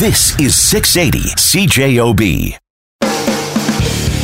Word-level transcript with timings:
This 0.00 0.36
is 0.40 0.56
680 0.56 1.20
CJOB. 1.36 2.58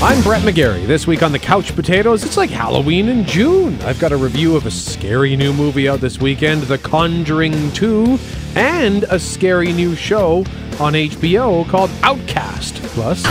I'm 0.03 0.21
Brett 0.25 0.43
McGarry. 0.43 0.85
This 0.85 1.07
week 1.07 1.23
on 1.23 1.31
the 1.31 1.39
Couch 1.39 1.77
Potatoes, 1.77 2.25
it's 2.25 2.37
like 2.37 2.51
Halloween 2.51 3.09
in 3.09 3.25
June. 3.25 3.81
I've 3.83 4.01
got 4.01 4.11
a 4.11 4.17
review 4.17 4.57
of 4.57 4.67
a 4.67 4.71
scary 4.73 5.37
new 5.37 5.53
movie 5.53 5.89
out 5.89 6.01
this 6.01 6.21
weekend, 6.21 6.65
The 6.65 6.79
Conjuring 6.79 7.71
2, 7.71 8.19
and 8.57 9.05
a 9.05 9.21
scary 9.21 9.73
new 9.73 9.95
show 9.95 10.39
on 10.81 10.95
HBO 10.95 11.65
called 11.69 11.93
Outcast. 12.03 12.83
Plus, 12.83 13.23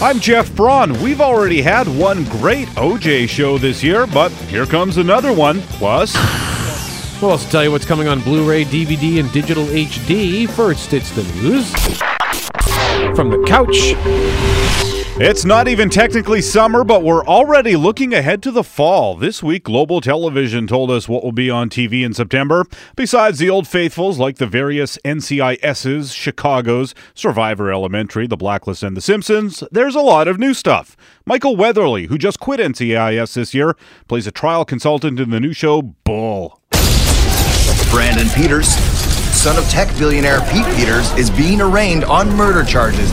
I'm 0.00 0.20
Jeff 0.20 0.50
Braun. 0.56 0.98
We've 1.02 1.20
already 1.20 1.60
had 1.60 1.86
one 1.86 2.24
great 2.24 2.68
OJ 2.68 3.28
show 3.28 3.58
this 3.58 3.84
year, 3.84 4.06
but 4.06 4.32
here 4.32 4.64
comes 4.64 4.96
another 4.96 5.34
one. 5.34 5.60
Plus, 5.60 6.14
we'll 7.20 7.32
also 7.32 7.48
tell 7.50 7.64
you 7.64 7.70
what's 7.70 7.86
coming 7.86 8.08
on 8.08 8.20
Blu 8.20 8.48
ray, 8.48 8.64
DVD, 8.64 9.20
and 9.20 9.30
digital 9.32 9.64
HD. 9.66 10.48
First, 10.48 10.92
it's 10.92 11.10
the 11.12 11.22
news. 11.40 11.70
From 13.16 13.30
the 13.30 13.44
couch. 13.46 13.94
It's 15.20 15.44
not 15.44 15.66
even 15.66 15.90
technically 15.90 16.40
summer, 16.40 16.84
but 16.84 17.02
we're 17.02 17.26
already 17.26 17.74
looking 17.74 18.14
ahead 18.14 18.40
to 18.44 18.52
the 18.52 18.62
fall. 18.62 19.16
This 19.16 19.42
week, 19.42 19.64
Global 19.64 20.00
Television 20.00 20.68
told 20.68 20.92
us 20.92 21.08
what 21.08 21.24
will 21.24 21.32
be 21.32 21.50
on 21.50 21.68
TV 21.68 22.04
in 22.04 22.14
September. 22.14 22.64
Besides 22.94 23.40
the 23.40 23.50
old 23.50 23.66
faithfuls 23.66 24.20
like 24.20 24.36
the 24.36 24.46
various 24.46 24.96
NCISs, 25.04 26.14
Chicago's, 26.14 26.94
Survivor 27.14 27.72
Elementary, 27.72 28.28
The 28.28 28.36
Blacklist, 28.36 28.84
and 28.84 28.96
The 28.96 29.00
Simpsons, 29.00 29.64
there's 29.72 29.96
a 29.96 30.00
lot 30.00 30.28
of 30.28 30.38
new 30.38 30.54
stuff. 30.54 30.96
Michael 31.26 31.56
Weatherly, 31.56 32.06
who 32.06 32.16
just 32.16 32.38
quit 32.38 32.60
NCIS 32.60 33.34
this 33.34 33.52
year, 33.54 33.76
plays 34.06 34.28
a 34.28 34.32
trial 34.32 34.64
consultant 34.64 35.18
in 35.18 35.30
the 35.30 35.40
new 35.40 35.52
show 35.52 35.82
Bull. 35.82 36.57
Brandon 37.90 38.28
Peters, 38.28 38.68
son 38.68 39.56
of 39.56 39.68
tech 39.70 39.88
billionaire 39.98 40.40
Pete 40.52 40.66
Peters, 40.76 41.12
is 41.14 41.30
being 41.30 41.60
arraigned 41.60 42.04
on 42.04 42.28
murder 42.36 42.62
charges. 42.64 43.10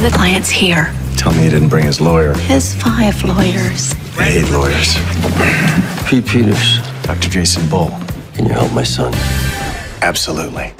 The 0.00 0.10
client's 0.12 0.48
here. 0.48 0.94
Tell 1.16 1.32
me 1.32 1.42
he 1.42 1.50
didn't 1.50 1.68
bring 1.68 1.84
his 1.84 2.00
lawyer. 2.00 2.34
His 2.38 2.74
five 2.74 3.22
lawyers. 3.24 3.92
I 4.16 4.24
hate 4.24 4.50
lawyers. 4.50 4.94
Pete 6.08 6.26
Peters. 6.26 6.78
Dr. 7.02 7.28
Jason 7.28 7.68
Bull. 7.68 7.90
Can 8.34 8.46
you 8.46 8.52
help 8.52 8.72
my 8.72 8.82
son? 8.82 9.12
Absolutely. 10.02 10.72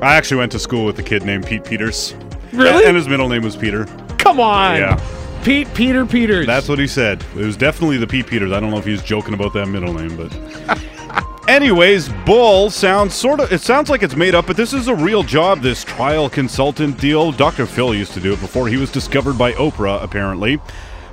I 0.00 0.14
actually 0.14 0.38
went 0.38 0.52
to 0.52 0.58
school 0.58 0.84
with 0.84 0.98
a 0.98 1.02
kid 1.02 1.24
named 1.24 1.46
Pete 1.46 1.64
Peters. 1.64 2.14
Really? 2.52 2.84
And 2.86 2.96
his 2.96 3.08
middle 3.08 3.28
name 3.28 3.42
was 3.42 3.56
Peter. 3.56 3.84
Come 4.18 4.40
on. 4.40 4.76
Yeah. 4.76 5.00
Pete 5.44 5.72
Peter 5.74 6.06
Peters. 6.06 6.46
That's 6.46 6.68
what 6.68 6.78
he 6.78 6.86
said. 6.86 7.24
It 7.36 7.44
was 7.44 7.56
definitely 7.56 7.98
the 7.98 8.06
Pete 8.06 8.26
Peters. 8.26 8.52
I 8.52 8.60
don't 8.60 8.70
know 8.70 8.78
if 8.78 8.84
he 8.84 8.92
was 8.92 9.02
joking 9.02 9.34
about 9.34 9.52
that 9.54 9.66
middle 9.66 9.92
name, 9.92 10.16
but. 10.16 10.78
Anyways, 11.52 12.08
Bull 12.24 12.70
sounds 12.70 13.12
sort 13.14 13.38
of, 13.38 13.52
it 13.52 13.60
sounds 13.60 13.90
like 13.90 14.02
it's 14.02 14.16
made 14.16 14.34
up, 14.34 14.46
but 14.46 14.56
this 14.56 14.72
is 14.72 14.88
a 14.88 14.94
real 14.94 15.22
job, 15.22 15.60
this 15.60 15.84
trial 15.84 16.30
consultant 16.30 16.98
deal. 16.98 17.30
Dr. 17.30 17.66
Phil 17.66 17.94
used 17.94 18.14
to 18.14 18.20
do 18.20 18.32
it 18.32 18.40
before 18.40 18.68
he 18.68 18.78
was 18.78 18.90
discovered 18.90 19.36
by 19.36 19.52
Oprah, 19.52 20.02
apparently. 20.02 20.58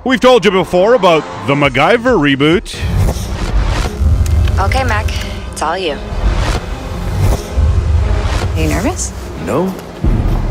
We've 0.02 0.18
told 0.18 0.46
you 0.46 0.50
before 0.50 0.94
about 0.94 1.20
the 1.46 1.54
MacGyver 1.54 2.16
reboot. 2.16 2.74
Okay, 4.58 4.82
Mac, 4.82 5.04
it's 5.52 5.60
all 5.60 5.76
you. 5.76 5.92
Are 8.56 8.62
you 8.62 8.70
nervous? 8.70 9.12
No. 9.44 9.70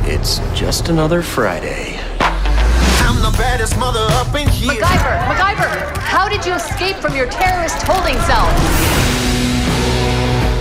It's 0.04 0.38
just 0.54 0.90
another 0.90 1.24
Friday. 1.24 1.98
I'm 2.20 3.24
the 3.24 3.36
baddest 3.40 3.76
mother 3.80 4.06
up 4.12 4.36
in 4.36 4.48
here. 4.50 4.74
MacGyver, 4.74 5.18
MacGyver, 5.34 5.98
how 5.98 6.30
did 6.30 6.46
you 6.46 6.54
escape 6.54 6.98
from 6.98 7.16
your 7.16 7.28
terrorist 7.28 7.82
holding 7.88 8.20
cell? 8.28 9.09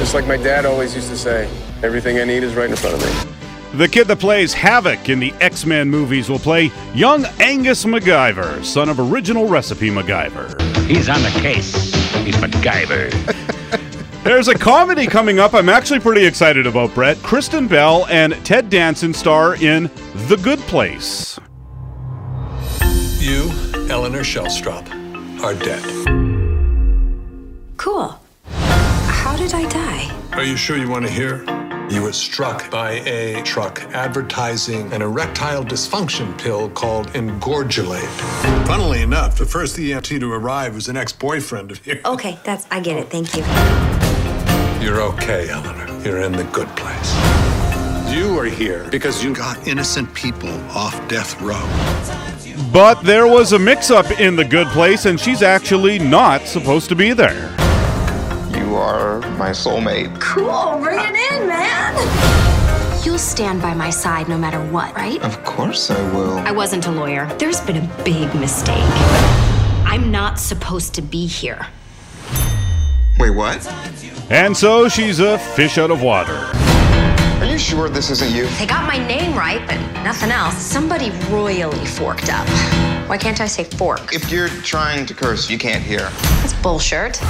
Just 0.08 0.14
like 0.14 0.26
my 0.26 0.42
dad 0.42 0.64
always 0.64 0.94
used 0.94 1.10
to 1.10 1.18
say, 1.18 1.50
everything 1.82 2.18
I 2.18 2.24
need 2.24 2.42
is 2.42 2.54
right 2.54 2.70
in 2.70 2.76
front 2.76 2.96
of 2.96 3.02
me. 3.02 3.76
The 3.76 3.86
kid 3.86 4.08
that 4.08 4.18
plays 4.18 4.54
Havok 4.54 5.10
in 5.10 5.20
the 5.20 5.34
X 5.34 5.66
Men 5.66 5.90
movies 5.90 6.30
will 6.30 6.38
play 6.38 6.70
young 6.94 7.26
Angus 7.40 7.84
MacGyver, 7.84 8.64
son 8.64 8.88
of 8.88 8.98
original 9.00 9.46
recipe 9.46 9.90
MacGyver. 9.90 10.86
He's 10.86 11.10
on 11.10 11.20
the 11.20 11.28
case. 11.42 11.92
He's 12.24 12.36
MacGyver. 12.36 13.10
There's 14.24 14.48
a 14.48 14.54
comedy 14.54 15.06
coming 15.06 15.40
up 15.40 15.52
I'm 15.52 15.68
actually 15.68 16.00
pretty 16.00 16.24
excited 16.24 16.66
about, 16.66 16.94
Brett. 16.94 17.18
Kristen 17.18 17.68
Bell 17.68 18.06
and 18.06 18.32
Ted 18.46 18.70
Danson 18.70 19.12
star 19.12 19.56
in 19.56 19.90
The 20.28 20.40
Good 20.42 20.60
Place. 20.60 21.38
You, 23.18 23.50
Eleanor 23.90 24.22
Shellstrop, 24.22 24.88
are 25.42 25.52
dead. 25.52 25.84
Cool. 27.76 28.18
How 29.28 29.36
did 29.36 29.52
I 29.52 29.68
die? 29.68 29.87
Are 30.38 30.44
you 30.44 30.56
sure 30.56 30.76
you 30.78 30.88
want 30.88 31.04
to 31.04 31.10
hear? 31.10 31.38
You 31.90 32.02
were 32.02 32.12
struck 32.12 32.70
by 32.70 33.00
a 33.06 33.42
truck 33.42 33.82
advertising 33.92 34.92
an 34.92 35.02
erectile 35.02 35.64
dysfunction 35.64 36.38
pill 36.38 36.70
called 36.70 37.08
Engorgulate. 37.08 38.06
Funnily 38.68 39.02
enough, 39.02 39.36
the 39.36 39.44
first 39.44 39.76
EMT 39.76 40.20
to 40.20 40.32
arrive 40.32 40.76
was 40.76 40.86
an 40.86 40.96
ex-boyfriend 40.96 41.72
of 41.72 41.84
yours. 41.84 42.04
Okay, 42.04 42.38
that's 42.44 42.68
I 42.70 42.78
get 42.78 42.98
it. 42.98 43.10
Thank 43.10 43.34
you. 43.34 43.42
You're 44.80 45.02
okay, 45.14 45.50
Eleanor. 45.50 45.88
You're 46.04 46.20
in 46.20 46.30
the 46.30 46.44
good 46.44 46.68
place. 46.76 47.12
You 48.14 48.38
are 48.38 48.44
here 48.44 48.86
because 48.92 49.24
you 49.24 49.34
got 49.34 49.66
innocent 49.66 50.14
people 50.14 50.54
off 50.70 50.94
death 51.08 51.42
row. 51.42 51.66
But 52.72 53.02
there 53.02 53.26
was 53.26 53.54
a 53.54 53.58
mix 53.58 53.90
up 53.90 54.20
in 54.20 54.36
The 54.36 54.44
Good 54.44 54.68
Place, 54.68 55.04
and 55.04 55.18
she's 55.18 55.42
actually 55.42 55.98
not 55.98 56.42
supposed 56.42 56.88
to 56.90 56.94
be 56.94 57.12
there. 57.12 57.52
You 58.78 58.84
are 58.84 59.18
my 59.36 59.50
soulmate. 59.50 60.20
Cool, 60.20 60.78
bring 60.80 61.00
it 61.00 61.32
in, 61.32 61.48
man. 61.48 63.04
You'll 63.04 63.18
stand 63.18 63.60
by 63.60 63.74
my 63.74 63.90
side 63.90 64.28
no 64.28 64.38
matter 64.38 64.60
what, 64.70 64.94
right? 64.94 65.20
Of 65.20 65.42
course 65.42 65.90
I 65.90 66.00
will. 66.14 66.38
I 66.38 66.52
wasn't 66.52 66.86
a 66.86 66.92
lawyer. 66.92 67.26
There's 67.40 67.60
been 67.60 67.78
a 67.78 68.04
big 68.04 68.32
mistake. 68.36 68.84
I'm 69.84 70.12
not 70.12 70.38
supposed 70.38 70.94
to 70.94 71.02
be 71.02 71.26
here. 71.26 71.66
Wait, 73.18 73.30
what? 73.30 73.66
And 74.30 74.56
so 74.56 74.88
she's 74.88 75.18
a 75.18 75.38
fish 75.40 75.76
out 75.76 75.90
of 75.90 76.00
water. 76.00 76.36
Are 77.40 77.46
you 77.46 77.58
sure 77.58 77.88
this 77.88 78.10
isn't 78.10 78.30
you? 78.30 78.46
They 78.58 78.66
got 78.66 78.86
my 78.86 79.04
name 79.08 79.36
right, 79.36 79.66
but 79.66 79.80
nothing 80.04 80.30
else. 80.30 80.54
Somebody 80.54 81.10
royally 81.30 81.84
forked 81.84 82.32
up. 82.32 82.46
Why 83.08 83.18
can't 83.18 83.40
I 83.40 83.46
say 83.46 83.64
fork? 83.64 84.14
If 84.14 84.30
you're 84.30 84.48
trying 84.48 85.04
to 85.06 85.14
curse, 85.14 85.50
you 85.50 85.58
can't 85.58 85.82
hear. 85.82 86.10
That's 86.42 86.54
bullshit. 86.62 87.20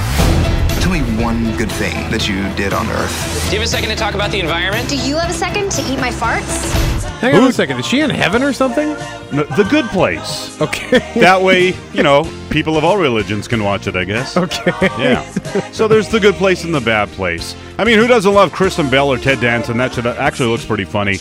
Tell 0.89 0.99
me 0.99 1.23
one 1.23 1.55
good 1.55 1.71
thing 1.73 2.09
that 2.09 2.27
you 2.27 2.41
did 2.55 2.73
on 2.73 2.87
Earth. 2.89 3.45
Do 3.47 3.51
you 3.51 3.59
have 3.59 3.67
a 3.67 3.69
second 3.69 3.89
to 3.89 3.95
talk 3.95 4.15
about 4.15 4.31
the 4.31 4.39
environment? 4.39 4.89
Do 4.89 4.97
you 4.97 5.17
have 5.17 5.29
a 5.29 5.33
second 5.33 5.71
to 5.73 5.83
eat 5.83 5.99
my 5.99 6.09
farts? 6.09 6.73
Hang 7.19 7.35
on 7.35 7.43
a 7.43 7.53
second. 7.53 7.77
Is 7.77 7.85
she 7.85 7.99
in 7.99 8.09
heaven 8.09 8.41
or 8.41 8.53
something? 8.53 8.93
No, 9.31 9.43
the 9.55 9.67
Good 9.69 9.85
Place. 9.89 10.59
Okay. 10.59 10.97
that 11.19 11.43
way, 11.43 11.75
you 11.93 12.01
know, 12.01 12.23
people 12.49 12.75
of 12.75 12.83
all 12.83 12.97
religions 12.97 13.47
can 13.47 13.63
watch 13.63 13.85
it, 13.85 13.95
I 13.95 14.03
guess. 14.03 14.35
Okay. 14.35 14.71
Yeah. 14.97 15.21
So 15.69 15.87
there's 15.87 16.09
the 16.09 16.19
good 16.19 16.33
place 16.33 16.63
and 16.63 16.73
the 16.73 16.81
bad 16.81 17.07
place. 17.09 17.55
I 17.77 17.83
mean, 17.83 17.99
who 17.99 18.07
doesn't 18.07 18.33
love 18.33 18.51
Kristen 18.51 18.89
Bell 18.89 19.13
or 19.13 19.19
Ted 19.19 19.39
Danson? 19.41 19.77
That 19.77 19.93
should 19.93 20.07
actually 20.07 20.49
looks 20.49 20.65
pretty 20.65 20.85
funny. 20.85 21.19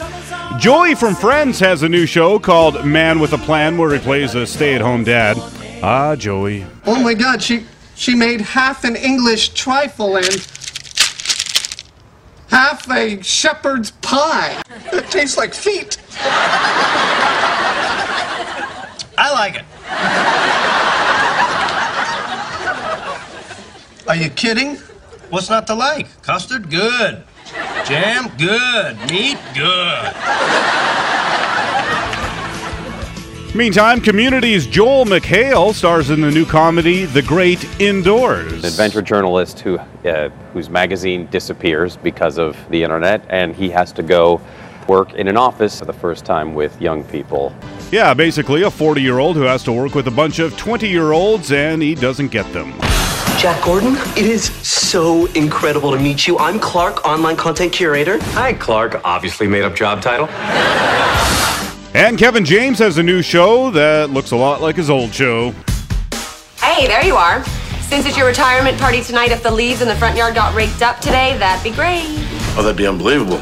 Joey 0.59 0.95
from 0.95 1.15
Friends 1.15 1.61
has 1.61 1.83
a 1.83 1.91
new 1.91 2.07
show 2.07 2.39
called 2.39 2.87
Man 2.87 3.21
with 3.21 3.35
a 3.35 3.39
Plan 3.39 3.77
where 3.77 3.93
he 3.93 3.99
plays 3.99 4.35
a 4.35 4.47
stay-at-home 4.47 5.05
dad. 5.05 5.37
Ah, 5.83 6.17
Joey. 6.17 6.65
Oh 6.87 7.03
my 7.03 7.13
god, 7.13 7.43
she 7.43 7.67
she 7.99 8.15
made 8.15 8.41
half 8.41 8.85
an 8.85 8.95
English 8.95 9.49
trifle 9.51 10.17
and 10.17 10.47
half 12.49 12.89
a 12.89 13.21
shepherd's 13.23 13.91
pie. 13.91 14.63
It 14.93 15.11
tastes 15.11 15.37
like 15.37 15.53
feet. 15.53 15.99
I 19.19 19.33
like 19.33 19.57
it. 19.57 19.65
Are 24.09 24.15
you 24.15 24.31
kidding? 24.31 24.77
What's 25.31 25.51
not 25.51 25.67
to 25.67 25.75
like? 25.75 26.23
Custard, 26.23 26.71
good. 26.71 27.25
Jam, 27.85 28.31
good. 28.39 28.97
Meat, 29.11 29.39
good. 29.55 30.15
Meantime, 33.59 34.01
Community's 34.01 34.69
Joel 34.69 35.05
McHale 35.05 35.75
stars 35.75 36.11
in 36.11 36.21
the 36.21 36.31
new 36.31 36.47
comedy 36.47 37.07
The 37.07 37.23
Great 37.23 37.65
Indoors. 37.81 38.53
An 38.53 38.65
adventure 38.65 39.03
journalist 39.03 39.59
who 39.59 39.79
uh, 39.79 40.29
whose 40.53 40.71
magazine 40.71 41.27
disappears 41.27 41.97
because 41.97 42.39
of 42.39 42.57
the 42.71 42.85
internet, 42.85 43.21
and 43.29 43.57
he 43.57 43.69
has 43.71 43.91
to 43.95 44.05
go 44.05 44.41
work 44.87 45.15
in 45.15 45.27
an 45.27 45.37
office 45.37 45.81
for 45.81 45.87
the 45.87 45.93
first 45.93 46.25
time 46.25 46.55
with 46.55 46.81
young 46.81 47.03
people. 47.03 47.53
Yeah, 47.91 48.15
basically 48.15 48.63
a 48.63 48.71
40 48.71 49.03
year 49.03 49.19
old 49.19 49.35
who 49.35 49.43
has 49.43 49.65
to 49.65 49.73
work 49.73 49.93
with 49.93 50.07
a 50.07 50.13
bunch 50.13 50.39
of 50.39 50.57
20 50.57 50.89
year 50.89 51.11
olds 51.11 51.51
and 51.51 51.83
he 51.83 51.97
doesn't 51.97 52.29
get 52.29 52.51
them. 52.53 52.73
Jack 53.41 53.65
Gordon, 53.65 53.97
it 54.17 54.27
is 54.27 54.53
so 54.67 55.27
incredible 55.33 55.91
to 55.91 55.99
meet 55.99 56.29
you. 56.29 56.39
I'm 56.39 56.61
Clark, 56.61 57.05
online 57.05 57.37
content 57.37 57.73
curator. 57.73 58.19
Hi, 58.35 58.53
Clark. 58.53 59.01
Obviously 59.05 59.49
made 59.49 59.65
up 59.65 59.75
job 59.75 60.01
title. 60.01 60.29
And 61.95 62.19
Kevin 62.19 62.45
James 62.45 62.79
has 62.81 62.99
a 62.99 63.03
new 63.03 63.23
show 63.23 63.71
that 63.71 64.11
looks 64.11 64.33
a 64.33 64.37
lot 64.37 64.61
like 64.61 64.77
his 64.77 64.91
old 64.91 65.13
show. 65.13 65.53
Hey, 66.59 66.87
there 66.87 67.05
you 67.05 67.17
are. 67.17 67.43
Since 67.81 68.05
it's 68.05 68.17
your 68.17 68.27
retirement 68.27 68.79
party 68.79 69.03
tonight, 69.03 69.31
if 69.31 69.43
the 69.43 69.51
leaves 69.51 69.81
in 69.81 69.89
the 69.89 69.97
front 69.97 70.17
yard 70.17 70.35
got 70.35 70.55
raked 70.55 70.83
up 70.83 71.01
today, 71.01 71.39
that'd 71.39 71.65
be 71.65 71.75
great. 71.75 72.05
Oh, 72.57 72.63
that'd 72.63 72.77
be 72.77 72.87
unbelievable. 72.87 73.39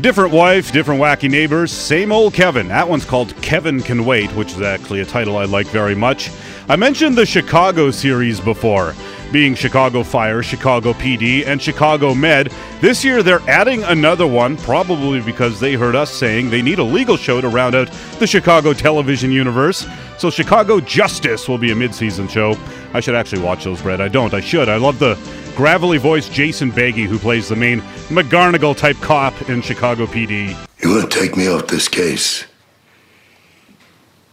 Different 0.00 0.32
wife, 0.32 0.70
different 0.70 1.00
wacky 1.00 1.28
neighbors, 1.28 1.72
same 1.72 2.12
old 2.12 2.32
Kevin. 2.32 2.68
That 2.68 2.88
one's 2.88 3.04
called 3.04 3.34
Kevin 3.42 3.82
Can 3.82 4.04
Wait, 4.04 4.30
which 4.36 4.52
is 4.52 4.60
actually 4.62 5.00
a 5.00 5.04
title 5.04 5.36
I 5.36 5.44
like 5.44 5.66
very 5.66 5.96
much. 5.96 6.30
I 6.68 6.76
mentioned 6.76 7.16
the 7.16 7.26
Chicago 7.26 7.90
series 7.90 8.38
before, 8.38 8.94
being 9.32 9.54
Chicago 9.54 10.02
Fire, 10.02 10.42
Chicago 10.42 10.92
PD, 10.92 11.46
and 11.46 11.60
Chicago 11.60 12.14
Med. 12.14 12.52
This 12.80 13.04
year 13.04 13.22
they're 13.22 13.42
adding 13.48 13.82
another 13.84 14.26
one, 14.26 14.56
probably 14.56 15.20
because 15.20 15.60
they 15.60 15.74
heard 15.74 15.94
us 15.94 16.12
saying 16.12 16.50
they 16.50 16.62
need 16.62 16.78
a 16.78 16.84
legal 16.84 17.16
show 17.16 17.40
to 17.40 17.48
round 17.48 17.74
out 17.74 17.90
the 18.18 18.26
Chicago 18.26 18.72
television 18.72 19.30
universe. 19.30 19.86
So 20.18 20.30
Chicago 20.30 20.80
Justice 20.80 21.48
will 21.48 21.58
be 21.58 21.70
a 21.70 21.76
mid-season 21.76 22.28
show. 22.28 22.56
I 22.92 23.00
should 23.00 23.14
actually 23.14 23.42
watch 23.42 23.64
those, 23.64 23.80
Brett. 23.82 24.00
I 24.00 24.08
don't. 24.08 24.34
I 24.34 24.40
should. 24.40 24.68
I 24.68 24.76
love 24.76 24.98
the 24.98 25.18
gravelly 25.54 25.98
voiced 25.98 26.32
Jason 26.32 26.70
Beghe, 26.70 27.06
who 27.06 27.18
plays 27.18 27.48
the 27.48 27.56
main 27.56 27.80
McGarnagle 28.08 28.76
type 28.76 28.96
cop 28.96 29.48
in 29.48 29.60
Chicago 29.60 30.06
PD. 30.06 30.56
You 30.82 30.90
want 30.90 31.10
to 31.10 31.18
take 31.18 31.36
me 31.36 31.48
off 31.48 31.66
this 31.66 31.88
case? 31.88 32.44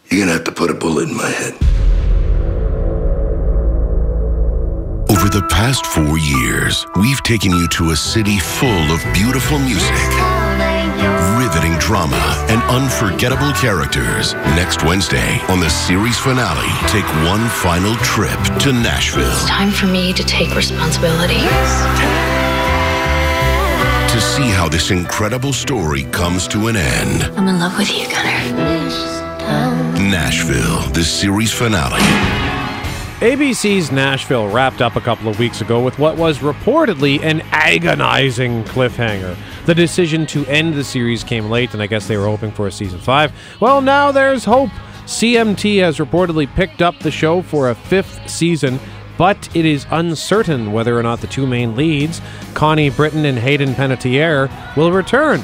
You're 0.10 0.22
gonna 0.22 0.34
have 0.34 0.44
to 0.44 0.52
put 0.52 0.70
a 0.70 0.76
bullet 0.76 1.10
in 1.10 1.18
my 1.18 1.30
head. 1.30 1.95
Over 5.26 5.42
the 5.42 5.48
past 5.48 5.88
four 5.88 6.20
years, 6.20 6.86
we've 6.98 7.24
taken 7.24 7.50
you 7.50 7.68
to 7.70 7.90
a 7.90 7.96
city 7.96 8.38
full 8.38 8.92
of 8.94 9.04
beautiful 9.12 9.58
music, 9.58 9.90
riveting 11.42 11.74
drama, 11.80 12.46
and 12.48 12.62
unforgettable 12.70 13.52
characters. 13.54 14.36
Next 14.54 14.84
Wednesday, 14.84 15.40
on 15.50 15.60
the 15.60 15.70
series 15.72 16.20
finale, 16.20 16.70
take 16.88 17.08
one 17.26 17.50
final 17.50 17.96
trip 18.06 18.38
to 18.60 18.72
Nashville. 18.72 19.26
It's 19.32 19.50
time 19.50 19.72
for 19.72 19.88
me 19.88 20.14
to 20.14 20.24
take 20.24 20.54
responsibility. 20.54 21.42
to 24.14 24.22
see 24.22 24.48
how 24.52 24.70
this 24.70 24.92
incredible 24.92 25.54
story 25.54 26.04
comes 26.12 26.48
to 26.50 26.68
an 26.68 26.76
end. 26.76 27.24
I'm 27.36 27.48
in 27.48 27.60
love 27.60 27.76
with 27.80 27.92
you, 27.92 28.08
Gunnar. 28.10 28.44
Nashville, 30.00 30.88
the 30.92 31.04
series 31.04 31.52
finale. 31.52 32.55
ABC's 33.26 33.92
Nashville 33.92 34.48
wrapped 34.48 34.84
up 34.84 34.96
a 34.96 35.02
couple 35.02 35.28
of 35.28 35.40
weeks 35.40 35.60
ago 35.60 35.82
with 35.82 35.98
what 35.98 36.16
was 36.16 36.38
reportedly 36.40 37.20
an 37.24 37.42
agonizing 37.52 38.64
cliffhanger. 38.66 39.36
The 39.66 39.74
decision 39.74 40.28
to 40.28 40.46
end 40.46 40.76
the 40.76 40.84
series 40.84 41.24
came 41.24 41.50
late, 41.50 41.74
and 41.74 41.82
I 41.82 41.88
guess 41.88 42.08
they 42.08 42.18
were 42.18 42.28
hoping 42.28 42.52
for 42.52 42.68
a 42.68 42.72
season 42.72 43.00
5. 43.00 43.34
Well, 43.60 43.82
now 43.82 44.12
there's 44.12 44.46
hope. 44.46 44.70
CMT 45.08 45.82
has 45.82 45.98
reportedly 45.98 46.48
picked 46.54 46.84
up 46.84 47.00
the 47.00 47.10
show 47.10 47.42
for 47.42 47.72
a 47.72 47.74
fifth 47.74 48.30
season, 48.30 48.80
but 49.18 49.50
it 49.56 49.66
is 49.66 49.88
uncertain 49.90 50.72
whether 50.72 50.96
or 50.96 51.02
not 51.02 51.20
the 51.20 51.26
two 51.26 51.48
main 51.48 51.76
leads, 51.76 52.22
Connie 52.54 52.92
Britton 52.92 53.26
and 53.26 53.40
Hayden 53.40 53.74
Panettiere, 53.74 54.52
will 54.78 54.92
return. 54.92 55.44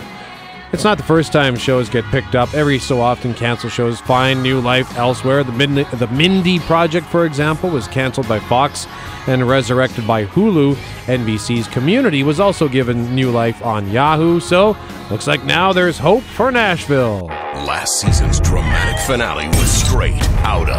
It's 0.73 0.85
not 0.85 0.97
the 0.97 1.03
first 1.03 1.33
time 1.33 1.57
shows 1.57 1.89
get 1.89 2.05
picked 2.05 2.33
up. 2.33 2.53
Every 2.53 2.79
so 2.79 3.01
often, 3.01 3.33
canceled 3.33 3.73
shows 3.73 3.99
find 3.99 4.41
new 4.41 4.61
life 4.61 4.97
elsewhere. 4.97 5.43
The, 5.43 5.51
the 5.97 6.07
Mindy 6.07 6.59
Project, 6.59 7.07
for 7.07 7.25
example, 7.25 7.69
was 7.69 7.89
canceled 7.89 8.29
by 8.29 8.39
Fox 8.39 8.87
and 9.27 9.47
resurrected 9.47 10.07
by 10.07 10.25
Hulu. 10.25 10.75
NBC's 11.07 11.67
Community 11.67 12.23
was 12.23 12.39
also 12.39 12.69
given 12.69 13.13
new 13.13 13.31
life 13.31 13.61
on 13.65 13.89
Yahoo. 13.91 14.39
So, 14.39 14.77
looks 15.09 15.27
like 15.27 15.43
now 15.43 15.73
there's 15.73 15.97
hope 15.97 16.23
for 16.23 16.51
Nashville. 16.51 17.25
Last 17.25 17.99
season's 17.99 18.39
dramatic 18.39 18.97
finale 19.05 19.47
was 19.47 19.69
straight 19.69 20.23
out 20.39 20.69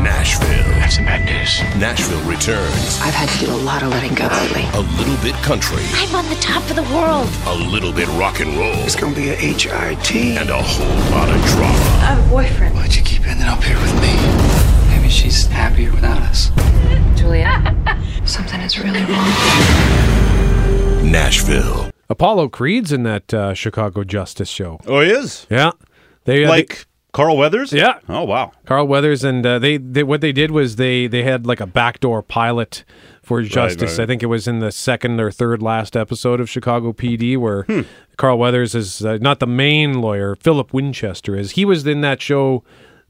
of 0.00 0.04
Nashville. 0.04 0.48
That's 0.80 0.96
some 0.96 1.04
bad 1.04 1.24
news. 1.24 1.60
Nashville 1.80 2.20
returns. 2.28 2.98
I've 3.02 3.14
had 3.14 3.28
to 3.38 3.46
do 3.46 3.52
a 3.52 3.56
lot 3.56 3.82
of 3.82 3.90
letting 3.90 4.14
go 4.14 4.26
lately. 4.26 4.64
A 4.74 4.80
little 4.98 5.16
bit 5.22 5.34
country, 5.42 5.82
I'm 5.94 6.14
on 6.14 6.28
the 6.28 6.36
top 6.36 6.62
of 6.70 6.76
the 6.76 6.82
world. 6.94 7.28
a 7.46 7.54
little 7.70 7.92
bit 7.92 8.08
rock 8.18 8.40
and 8.40 8.56
roll, 8.56 8.74
It's 8.84 8.96
gonna 8.96 9.14
be 9.14 9.30
a 9.30 9.34
HIT. 9.34 10.38
and 10.38 10.50
a 10.50 10.60
whole 10.62 11.10
lot 11.12 11.28
of 11.28 11.40
drama. 11.46 11.68
I 12.00 12.14
have 12.14 12.26
a 12.26 12.28
boyfriend. 12.30 12.74
Why'd 12.74 12.94
you 12.94 13.02
keep 13.02 13.26
ending 13.26 13.46
up 13.46 13.62
here 13.62 13.76
with 13.80 13.94
me? 14.00 14.14
Maybe 14.96 15.08
she's 15.08 15.46
happier 15.46 15.90
without 15.92 16.20
us. 16.22 16.50
Julia, 17.18 17.60
something 18.24 18.60
is 18.60 18.78
really 18.78 19.04
wrong. 19.04 19.30
Nashville. 21.10 21.90
Apollo 22.08 22.48
Creed's 22.48 22.92
in 22.92 23.02
that 23.04 23.32
uh, 23.32 23.54
Chicago 23.54 24.04
Justice 24.04 24.48
show. 24.48 24.78
Oh, 24.86 25.00
he 25.00 25.10
is? 25.10 25.46
Yeah. 25.50 25.72
They, 26.24 26.44
uh, 26.44 26.48
Like 26.48 26.68
they- 26.68 26.84
Carl 27.12 27.36
Weathers? 27.36 27.72
Yeah. 27.72 27.98
Oh, 28.08 28.24
wow. 28.24 28.52
Carl 28.66 28.86
Weathers 28.86 29.24
and 29.24 29.44
uh, 29.44 29.58
they, 29.58 29.76
they 29.78 30.02
what 30.02 30.20
they 30.20 30.32
did 30.32 30.50
was 30.50 30.76
they 30.76 31.06
they 31.06 31.22
had 31.22 31.46
like 31.46 31.60
a 31.60 31.66
backdoor 31.66 32.22
pilot 32.22 32.84
for 33.22 33.42
Justice. 33.42 33.98
right. 33.98 34.04
I 34.04 34.06
think 34.06 34.22
it 34.22 34.26
was 34.26 34.46
in 34.48 34.60
the 34.60 34.72
second 34.72 35.20
or 35.20 35.30
third 35.30 35.62
last 35.62 35.96
episode 35.96 36.40
of 36.40 36.48
Chicago 36.48 36.92
PD 36.92 37.36
where 37.36 37.66
Carl 38.16 38.38
Weathers 38.38 38.74
is 38.74 39.04
uh, 39.04 39.18
not 39.20 39.40
the 39.40 39.46
main 39.46 40.00
lawyer. 40.00 40.36
Philip 40.36 40.72
Winchester 40.72 41.36
is. 41.36 41.52
He 41.52 41.64
was 41.64 41.86
in 41.86 42.00
that 42.02 42.20
show. 42.20 42.62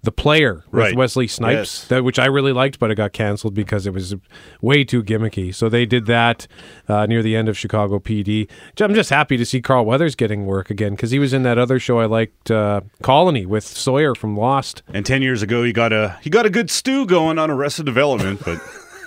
The 0.02 0.12
player 0.12 0.64
with 0.70 0.72
Right. 0.72 0.96
Wesley 0.96 1.26
Snipes, 1.26 1.54
Yes. 1.82 1.84
that, 1.88 2.04
which 2.04 2.18
I 2.18 2.24
really 2.24 2.52
liked, 2.52 2.78
but 2.78 2.90
it 2.90 2.94
got 2.94 3.12
canceled 3.12 3.52
because 3.52 3.86
it 3.86 3.92
was 3.92 4.14
way 4.62 4.82
too 4.82 5.02
gimmicky. 5.02 5.54
So 5.54 5.68
they 5.68 5.84
did 5.84 6.06
that 6.06 6.46
uh, 6.88 7.04
near 7.04 7.22
the 7.22 7.36
end 7.36 7.50
of 7.50 7.58
Chicago 7.58 7.98
PD. 7.98 8.48
I'm 8.80 8.94
just 8.94 9.10
happy 9.10 9.36
to 9.36 9.44
see 9.44 9.60
Carl 9.60 9.84
Weathers 9.84 10.14
getting 10.14 10.46
work 10.46 10.70
again 10.70 10.92
because 10.92 11.10
he 11.10 11.18
was 11.18 11.34
in 11.34 11.42
that 11.42 11.58
other 11.58 11.78
show 11.78 11.98
I 12.00 12.06
liked, 12.06 12.50
uh, 12.50 12.80
Colony, 13.02 13.44
with 13.44 13.64
Sawyer 13.64 14.14
from 14.14 14.36
Lost. 14.38 14.82
And 14.94 15.04
10 15.04 15.20
years 15.20 15.42
ago, 15.42 15.62
he 15.64 15.72
got 15.72 15.92
a 15.92 16.16
he 16.22 16.30
got 16.30 16.46
a 16.46 16.50
good 16.50 16.70
stew 16.70 17.04
going 17.04 17.38
on 17.38 17.50
Arrested 17.50 17.84
Development, 17.84 18.40
but 18.42 18.58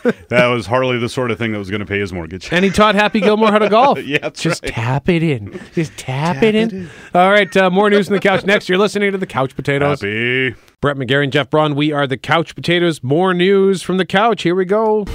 that 0.30 0.48
was 0.48 0.66
hardly 0.66 0.98
the 0.98 1.10
sort 1.10 1.32
of 1.32 1.38
thing 1.38 1.52
that 1.52 1.58
was 1.58 1.70
going 1.70 1.80
to 1.80 1.86
pay 1.86 2.00
his 2.00 2.12
mortgage. 2.14 2.52
And 2.52 2.64
he 2.66 2.72
taught 2.72 2.96
Happy 2.96 3.20
Gilmore 3.20 3.52
how 3.52 3.60
to 3.60 3.70
golf. 3.70 4.00
Yeah, 4.04 4.20
that's 4.20 4.42
Just 4.42 4.64
right. 4.64 4.74
tap 4.74 5.08
it 5.10 5.24
in. 5.24 5.60
Just 5.74 5.96
tap, 5.98 6.44
it, 6.44 6.56
in. 6.56 6.90
All 7.16 7.32
right, 7.32 7.56
uh, 7.56 7.70
more 7.70 7.90
news 7.90 8.10
on 8.10 8.14
the 8.14 8.20
couch 8.20 8.46
next. 8.46 8.68
You're 8.70 8.78
listening 8.78 9.12
to 9.14 9.18
the 9.18 9.26
Couch 9.26 9.56
Potatoes. 9.56 10.02
Happy. 10.02 10.56
Brett 10.82 10.98
McGarry 10.98 11.24
and 11.24 11.32
Jeff 11.32 11.50
Braun. 11.50 11.76
We 11.76 11.92
are 11.94 12.06
the 12.06 12.18
Couch 12.18 12.54
Potatoes. 12.56 13.02
More 13.02 13.34
news 13.34 13.82
from 13.82 13.98
the 13.98 14.06
couch. 14.06 14.44
Here 14.44 14.56
we 14.56 14.66
go. 14.66 15.06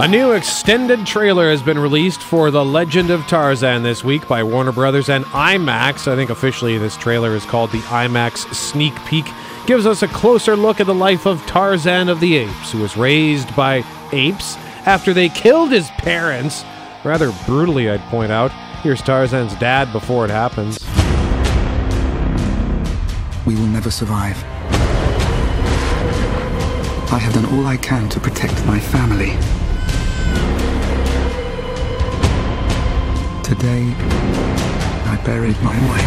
A 0.00 0.08
new 0.08 0.32
extended 0.32 1.04
trailer 1.04 1.50
has 1.50 1.62
been 1.62 1.78
released 1.78 2.22
for 2.22 2.50
The 2.50 2.64
Legend 2.64 3.10
of 3.10 3.26
Tarzan 3.26 3.82
this 3.82 4.02
week 4.02 4.26
by 4.26 4.42
Warner 4.42 4.72
Brothers 4.72 5.10
and 5.10 5.26
IMAX. 5.26 6.10
I 6.10 6.16
think 6.16 6.30
officially 6.30 6.78
this 6.78 6.96
trailer 6.96 7.36
is 7.36 7.44
called 7.44 7.70
the 7.70 7.80
IMAX 7.80 8.50
Sneak 8.54 8.94
Peek. 9.04 9.26
Gives 9.66 9.84
us 9.84 10.02
a 10.02 10.08
closer 10.08 10.56
look 10.56 10.80
at 10.80 10.86
the 10.86 10.94
life 10.94 11.26
of 11.26 11.44
Tarzan 11.44 12.08
of 12.08 12.18
the 12.18 12.38
Apes, 12.38 12.72
who 12.72 12.78
was 12.78 12.96
raised 12.96 13.54
by 13.54 13.84
apes 14.10 14.56
after 14.86 15.12
they 15.12 15.28
killed 15.28 15.70
his 15.70 15.90
parents. 15.98 16.64
Rather 17.04 17.30
brutally, 17.44 17.90
I'd 17.90 18.00
point 18.04 18.32
out. 18.32 18.52
Here's 18.82 19.02
Tarzan's 19.02 19.54
dad 19.56 19.92
before 19.92 20.24
it 20.24 20.30
happens. 20.30 20.78
We 23.44 23.54
will 23.54 23.66
never 23.66 23.90
survive. 23.90 24.42
I 27.12 27.18
have 27.18 27.34
done 27.34 27.44
all 27.54 27.66
I 27.66 27.76
can 27.76 28.08
to 28.08 28.18
protect 28.18 28.64
my 28.64 28.80
family. 28.80 29.36
Today, 33.50 33.92
I 35.06 35.20
buried 35.26 35.60
my 35.60 35.74
wife. 35.88 36.06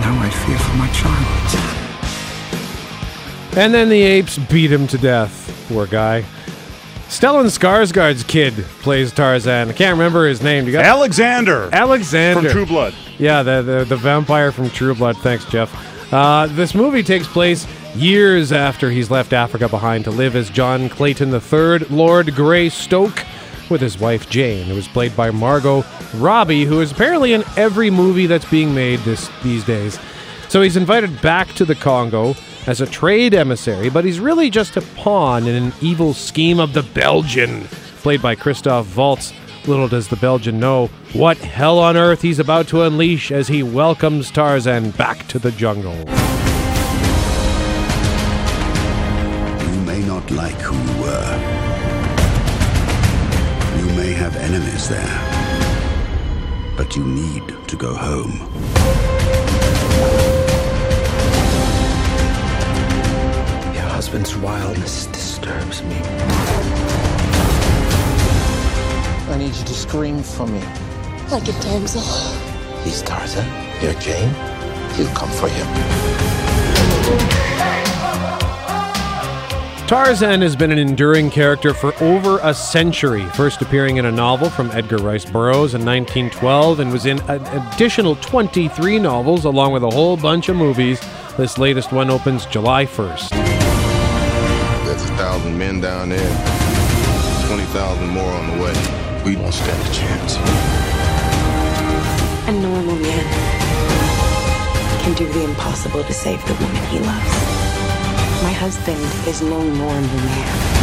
Now 0.00 0.20
I 0.20 0.28
fear 0.28 0.58
for 0.58 0.76
my 0.76 0.88
child. 0.92 1.36
And 3.56 3.72
then 3.72 3.88
the 3.88 4.02
apes 4.02 4.36
beat 4.36 4.70
him 4.70 4.86
to 4.88 4.98
death. 4.98 5.66
Poor 5.68 5.86
guy. 5.86 6.22
Stellan 7.08 7.46
Skarsgård's 7.46 8.24
kid 8.24 8.52
plays 8.82 9.10
Tarzan. 9.10 9.70
I 9.70 9.72
can't 9.72 9.96
remember 9.96 10.28
his 10.28 10.42
name. 10.42 10.66
You 10.66 10.72
got 10.72 10.84
Alexander. 10.84 11.70
Alexander 11.72 12.42
From 12.42 12.50
True 12.50 12.66
Blood. 12.66 12.94
Yeah, 13.16 13.42
the, 13.42 13.62
the 13.62 13.84
the 13.86 13.96
vampire 13.96 14.52
from 14.52 14.68
True 14.68 14.94
Blood. 14.94 15.16
Thanks, 15.16 15.46
Jeff. 15.46 15.72
Uh, 16.12 16.46
this 16.48 16.74
movie 16.74 17.02
takes 17.02 17.26
place 17.26 17.66
years 17.96 18.52
after 18.52 18.90
he's 18.90 19.10
left 19.10 19.32
Africa 19.32 19.66
behind 19.66 20.04
to 20.04 20.10
live 20.10 20.36
as 20.36 20.50
John 20.50 20.90
Clayton 20.90 21.32
III, 21.32 21.88
Lord 21.88 22.34
Greystoke, 22.34 23.24
with 23.70 23.80
his 23.80 23.98
wife 23.98 24.28
Jane, 24.28 24.66
who 24.66 24.76
is 24.76 24.88
played 24.88 25.16
by 25.16 25.30
Margot 25.30 25.84
Robbie, 26.14 26.64
who 26.64 26.80
is 26.80 26.92
apparently 26.92 27.32
in 27.32 27.44
every 27.56 27.90
movie 27.90 28.26
that's 28.26 28.48
being 28.50 28.74
made 28.74 29.00
this 29.00 29.30
these 29.42 29.64
days. 29.64 29.98
So 30.48 30.62
he's 30.62 30.76
invited 30.76 31.20
back 31.20 31.48
to 31.54 31.64
the 31.64 31.74
Congo 31.74 32.34
as 32.66 32.80
a 32.80 32.86
trade 32.86 33.34
emissary, 33.34 33.90
but 33.90 34.04
he's 34.04 34.20
really 34.20 34.50
just 34.50 34.76
a 34.76 34.82
pawn 34.82 35.46
in 35.46 35.54
an 35.54 35.72
evil 35.80 36.14
scheme 36.14 36.60
of 36.60 36.72
the 36.72 36.82
Belgian, 36.82 37.64
played 38.02 38.22
by 38.22 38.34
Christoph 38.34 38.96
Waltz. 38.96 39.32
Little 39.66 39.88
does 39.88 40.08
the 40.08 40.16
Belgian 40.16 40.60
know 40.60 40.86
what 41.12 41.38
hell 41.38 41.78
on 41.78 41.96
earth 41.96 42.22
he's 42.22 42.38
about 42.38 42.68
to 42.68 42.82
unleash 42.82 43.32
as 43.32 43.48
he 43.48 43.62
welcomes 43.64 44.30
Tarzan 44.30 44.92
back 44.92 45.26
to 45.28 45.38
the 45.38 45.50
jungle. 45.52 45.96
Have 54.88 56.68
there, 56.68 56.76
but 56.76 56.96
you 56.96 57.04
need 57.04 57.42
to 57.68 57.76
go 57.76 57.94
home. 57.94 58.32
Your 63.74 63.84
husband's 63.84 64.36
wildness 64.36 65.06
disturbs 65.06 65.82
me. 65.84 65.96
I 69.28 69.38
need 69.38 69.54
you 69.54 69.64
to 69.64 69.74
scream 69.74 70.22
for 70.22 70.46
me. 70.46 70.60
Like 71.30 71.48
a 71.48 71.52
damsel. 71.60 72.02
He's 72.84 73.02
Tarzan. 73.02 73.46
You're 73.82 73.94
Jane. 73.94 74.34
He'll 74.94 75.12
come 75.14 75.30
for 75.30 75.48
you. 75.48 75.64
Tarzan 79.86 80.42
has 80.42 80.56
been 80.56 80.72
an 80.72 80.78
enduring 80.78 81.30
character 81.30 81.72
for 81.72 81.94
over 82.02 82.40
a 82.42 82.52
century, 82.52 83.24
first 83.26 83.62
appearing 83.62 83.98
in 83.98 84.06
a 84.06 84.10
novel 84.10 84.50
from 84.50 84.68
Edgar 84.72 84.96
Rice 84.96 85.24
Burroughs 85.24 85.74
in 85.74 85.84
1912 85.84 86.80
and 86.80 86.90
was 86.90 87.06
in 87.06 87.20
an 87.30 87.40
additional 87.56 88.16
23 88.16 88.98
novels 88.98 89.44
along 89.44 89.70
with 89.70 89.84
a 89.84 89.88
whole 89.88 90.16
bunch 90.16 90.48
of 90.48 90.56
movies. 90.56 91.00
This 91.36 91.56
latest 91.56 91.92
one 91.92 92.10
opens 92.10 92.46
July 92.46 92.84
1st. 92.84 93.30
There's 94.84 95.04
a 95.04 95.14
thousand 95.14 95.56
men 95.56 95.80
down 95.80 96.08
there, 96.08 97.46
20,000 97.46 98.08
more 98.08 98.24
on 98.28 98.56
the 98.56 98.64
way. 98.64 99.22
We 99.24 99.36
won't 99.36 99.54
stand 99.54 99.88
a 99.88 99.94
chance. 99.94 100.34
A 102.48 102.52
normal 102.60 102.96
man 102.96 103.24
can 105.04 105.14
do 105.14 105.32
the 105.32 105.44
impossible 105.44 106.02
to 106.02 106.12
save 106.12 106.44
the 106.48 106.54
woman 106.54 106.84
he 106.86 106.98
loves. 106.98 107.55
My 108.42 108.52
husband 108.52 109.00
is 109.26 109.40
no 109.42 109.58
more 109.58 110.00
normal 110.00 110.16
man. 110.16 110.76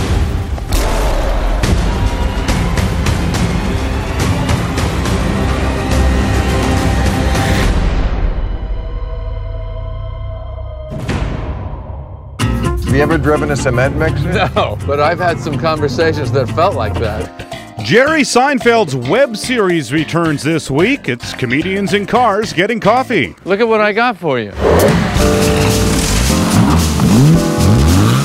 Have 12.86 12.96
you 12.96 13.02
ever 13.02 13.18
driven 13.18 13.52
a 13.52 13.56
cement 13.56 13.98
mixer? 13.98 14.32
No, 14.56 14.78
but 14.86 15.00
I've 15.00 15.20
had 15.20 15.40
some 15.40 15.58
conversations 15.58 16.32
that 16.34 16.48
felt 16.50 16.76
like 16.76 16.94
that. 16.96 17.54
Jerry 17.84 18.22
Seinfeld's 18.22 18.96
web 18.96 19.36
series 19.36 19.92
returns 19.92 20.42
this 20.42 20.72
week. 20.72 21.10
It's 21.10 21.34
comedians 21.34 21.94
in 21.94 22.06
cars 22.06 22.54
getting 22.54 22.80
coffee. 22.80 23.36
Look 23.46 23.60
at 23.60 23.68
what 23.68 23.82
I 23.82 23.94
got 23.94 24.18
for 24.18 24.40
you. 24.40 24.52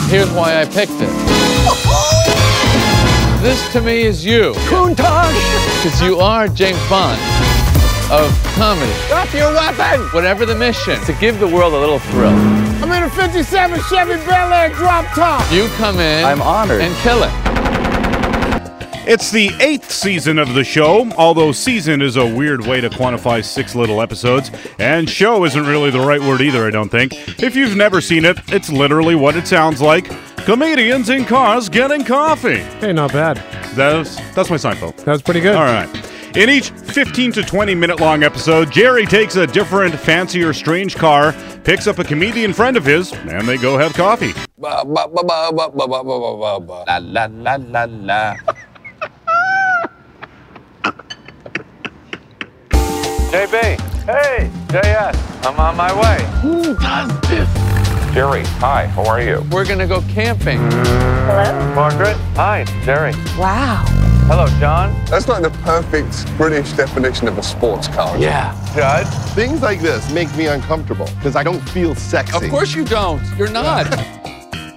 Here's 0.09 0.31
why 0.31 0.61
I 0.61 0.65
picked 0.65 0.93
it. 1.01 1.11
This 3.43 3.73
to 3.73 3.81
me 3.83 4.03
is 4.03 4.25
you. 4.25 4.53
Countach! 4.71 5.33
Because 5.83 6.01
you 6.03 6.19
are 6.19 6.49
James 6.49 6.79
Bond 6.89 7.21
of 8.11 8.33
comedy. 8.55 8.91
Drop 9.09 9.33
your 9.35 9.53
weapon! 9.53 10.01
Whatever 10.13 10.47
the 10.47 10.55
mission, 10.55 10.99
to 11.03 11.13
give 11.15 11.39
the 11.39 11.47
world 11.47 11.75
a 11.75 11.79
little 11.79 11.99
thrill. 11.99 12.31
I'm 12.83 12.91
in 12.91 13.03
a 13.03 13.11
57 13.11 13.81
Chevy 13.91 14.17
Bel 14.27 14.53
Air 14.53 14.71
drop 14.71 15.05
top. 15.15 15.53
You 15.53 15.69
come 15.77 16.01
in 16.01 16.25
I'm 16.25 16.41
honored. 16.41 16.81
and 16.81 16.95
kill 16.97 17.23
it. 17.23 17.48
It's 19.09 19.31
the 19.31 19.51
eighth 19.59 19.91
season 19.91 20.39
of 20.39 20.53
the 20.53 20.63
show, 20.63 21.11
although 21.13 21.51
season 21.51 22.03
is 22.03 22.17
a 22.17 22.27
weird 22.27 22.67
way 22.67 22.83
to 22.83 22.91
quantify 22.91 23.43
six 23.43 23.75
little 23.75 24.03
episodes, 24.03 24.51
and 24.79 25.09
show 25.09 25.47
isn't 25.47 25.65
really 25.67 25.91
the 25.91 25.99
right 25.99 26.21
word 26.21 26.43
either, 26.43 26.67
I 26.67 26.71
don't 26.71 26.91
think. 26.91 27.15
If 27.43 27.57
you've 27.57 27.75
never 27.75 28.03
seen 28.03 28.27
it, 28.27 28.37
it's 28.49 28.69
literally 28.69 29.15
what 29.15 29.35
it 29.35 29.47
sounds 29.47 29.81
like 29.81 30.11
comedians 30.45 31.09
in 31.09 31.25
cars 31.25 31.71
getting 31.71 32.05
coffee. 32.05 32.59
Hey, 32.81 32.93
not 32.93 33.15
bad. 33.15 33.39
That's, 33.75 34.17
that's 34.35 34.51
my 34.51 34.57
Seinfeld. 34.57 34.97
That 34.99 35.13
was 35.13 35.23
pretty 35.23 35.41
good. 35.41 35.57
All 35.57 35.65
right. 35.65 35.89
In 36.37 36.51
each 36.51 36.69
15 36.69 37.33
to 37.33 37.43
20 37.43 37.75
minute 37.75 38.01
long 38.01 38.23
episode, 38.23 38.71
Jerry 38.71 39.07
takes 39.07 39.37
a 39.37 39.47
different, 39.47 39.95
fancier, 39.95 40.53
strange 40.53 40.95
car, 40.97 41.35
picks 41.65 41.87
up 41.87 41.99
a 41.99 42.05
comedian 42.05 42.53
friend 42.53 42.77
of 42.77 42.85
his, 42.85 43.15
and 43.15 43.49
they 43.49 43.57
go 43.57 43.79
have 43.79 43.95
coffee. 43.95 44.35
JB. 53.29 53.79
Hey, 54.07 54.51
JS. 54.69 55.47
I'm 55.47 55.61
on 55.61 55.77
my 55.77 55.93
way. 55.93 56.25
Who 56.41 56.75
does 56.79 57.21
this? 57.29 57.49
Jerry, 58.15 58.43
hi, 58.57 58.87
how 58.87 59.05
are 59.05 59.21
you? 59.21 59.45
We're 59.51 59.67
gonna 59.67 59.87
go 59.87 60.01
camping. 60.09 60.59
Hello? 60.71 61.75
Margaret. 61.75 62.17
Hi, 62.37 62.65
Jerry. 62.87 63.13
Wow. 63.39 63.85
Hello, 64.29 64.47
John. 64.59 64.95
That's 65.07 65.29
like 65.29 65.43
the 65.43 65.51
perfect 65.63 66.27
British 66.39 66.73
definition 66.73 67.29
of 67.29 67.37
a 67.37 67.43
sports 67.43 67.87
car. 67.87 68.17
Yeah. 68.19 68.55
Judd. 68.75 69.07
Things 69.35 69.61
like 69.61 69.81
this 69.81 70.11
make 70.11 70.35
me 70.35 70.47
uncomfortable 70.47 71.07
because 71.17 71.37
I 71.37 71.43
don't 71.43 71.61
feel 71.69 71.95
sexy. 71.95 72.47
Of 72.47 72.51
course 72.51 72.75
you 72.75 72.87
don't. 72.87 73.23
You're 73.37 73.51
not. 73.51 73.87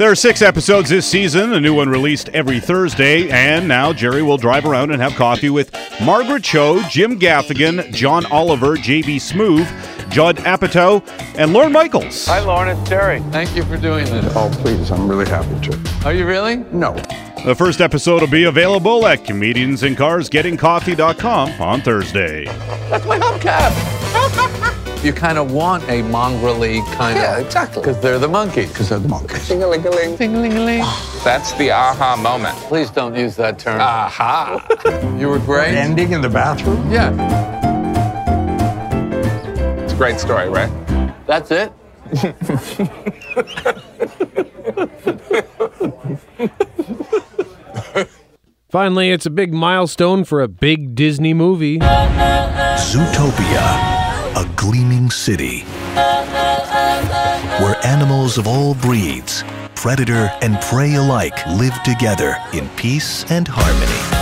There 0.02 0.10
are 0.10 0.16
six 0.16 0.42
episodes 0.42 0.90
this 0.90 1.06
season, 1.06 1.54
a 1.54 1.60
new 1.60 1.76
one 1.76 1.88
released 1.88 2.30
every 2.30 2.60
Thursday, 2.60 3.30
and 3.30 3.68
now 3.68 3.94
Jerry 3.94 4.24
will 4.24 4.38
drive 4.38 4.66
around 4.66 4.90
and 4.90 5.00
have 5.00 5.14
coffee 5.14 5.52
with 5.52 5.72
Margaret 6.04 6.44
Cho, 6.44 6.82
Jim 6.90 7.20
Gaffigan, 7.20 7.94
John 7.94 8.26
Oliver, 8.32 8.78
JB 8.78 9.18
Smoove, 9.18 9.68
Judd 10.10 10.38
Apatow, 10.38 11.08
and 11.38 11.54
Lorne 11.54 11.72
Michaels. 11.72 12.26
Hi, 12.26 12.40
Lorne. 12.40 12.70
It's 12.70 12.90
Jerry. 12.90 13.20
Thank 13.30 13.56
you 13.56 13.64
for 13.64 13.78
doing 13.78 14.06
this. 14.06 14.26
Oh, 14.36 14.50
please, 14.64 14.90
I'm 14.90 15.08
really 15.08 15.30
happy 15.30 15.70
to. 15.70 15.80
Are 16.04 16.16
you 16.16 16.26
really? 16.26 16.56
No. 16.72 16.96
The 17.46 17.54
first 17.54 17.80
episode 17.80 18.22
will 18.22 18.28
be 18.28 18.46
available 18.46 19.06
at 19.06 19.20
comediansincarsgettingcoffee.com 19.20 21.62
on 21.62 21.82
Thursday. 21.82 22.46
That's 22.46 23.06
my 23.06 23.20
hubcap. 23.20 24.72
you 25.04 25.14
kind 25.14 25.38
of 25.38 25.52
want 25.52 25.84
a 25.84 26.02
mongrelly 26.04 26.82
kind 26.94 27.18
Yeah, 27.18 27.38
of. 27.38 27.46
exactly. 27.46 27.82
Because 27.82 28.00
they're 28.02 28.20
the 28.20 28.28
monkeys. 28.28 28.70
Because 28.70 28.90
they're 28.90 29.00
the 29.00 29.08
monkeys. 29.08 29.48
Ding-a-ling-a-ling. 29.48 30.16
Ding-a-ling-a-ling. 30.18 30.80
That's 31.24 31.52
the 31.54 31.72
aha 31.72 32.16
moment. 32.18 32.56
Please 32.68 32.90
don't 32.92 33.16
use 33.16 33.36
that 33.38 33.58
term. 33.60 33.80
Aha. 33.82 35.16
you 35.20 35.28
were 35.30 35.40
great. 35.40 35.74
Ending 35.76 36.12
in 36.14 36.22
the 36.22 36.30
bathroom? 36.30 36.92
Yeah, 36.92 37.12
It's 39.84 39.94
a 39.94 39.98
great 39.98 40.20
story, 40.20 40.50
right? 40.50 40.70
that's 41.28 41.52
it. 41.52 41.72
Finally, 48.70 49.12
it's 49.12 49.26
a 49.26 49.30
big 49.30 49.54
milestone 49.54 50.24
for 50.24 50.42
a 50.42 50.48
big 50.48 50.96
Disney 50.96 51.34
movie. 51.34 51.80
Zootopia, 52.80 54.01
a 54.36 54.50
gleaming 54.56 55.10
city 55.12 55.60
where 57.60 57.76
animals 57.86 58.38
of 58.38 58.48
all 58.48 58.74
breeds, 58.76 59.44
predator 59.76 60.32
and 60.42 60.60
prey 60.62 60.96
alike, 60.96 61.46
live 61.48 61.78
together 61.84 62.38
in 62.54 62.70
peace 62.70 63.30
and 63.30 63.48
harmony. 63.50 64.22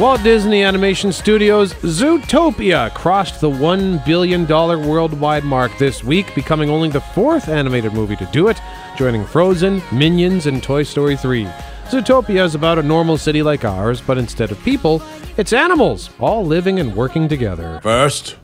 Walt 0.00 0.22
Disney 0.22 0.62
Animation 0.62 1.12
Studios' 1.12 1.74
Zootopia 1.74 2.94
crossed 2.94 3.40
the 3.40 3.50
$1 3.50 4.06
billion 4.06 4.46
worldwide 4.46 5.42
mark 5.42 5.76
this 5.78 6.04
week, 6.04 6.32
becoming 6.36 6.70
only 6.70 6.88
the 6.88 7.00
fourth 7.00 7.48
animated 7.48 7.92
movie 7.92 8.14
to 8.14 8.26
do 8.26 8.46
it, 8.46 8.60
joining 8.96 9.24
Frozen, 9.24 9.82
Minions, 9.90 10.46
and 10.46 10.62
Toy 10.62 10.84
Story 10.84 11.16
3. 11.16 11.46
Zootopia 11.88 12.44
is 12.44 12.54
about 12.54 12.78
a 12.78 12.82
normal 12.82 13.18
city 13.18 13.42
like 13.42 13.64
ours, 13.64 14.00
but 14.00 14.18
instead 14.18 14.52
of 14.52 14.62
people, 14.62 15.02
it's 15.36 15.52
animals, 15.52 16.10
all 16.20 16.46
living 16.46 16.78
and 16.78 16.94
working 16.94 17.28
together. 17.28 17.80
First, 17.82 18.36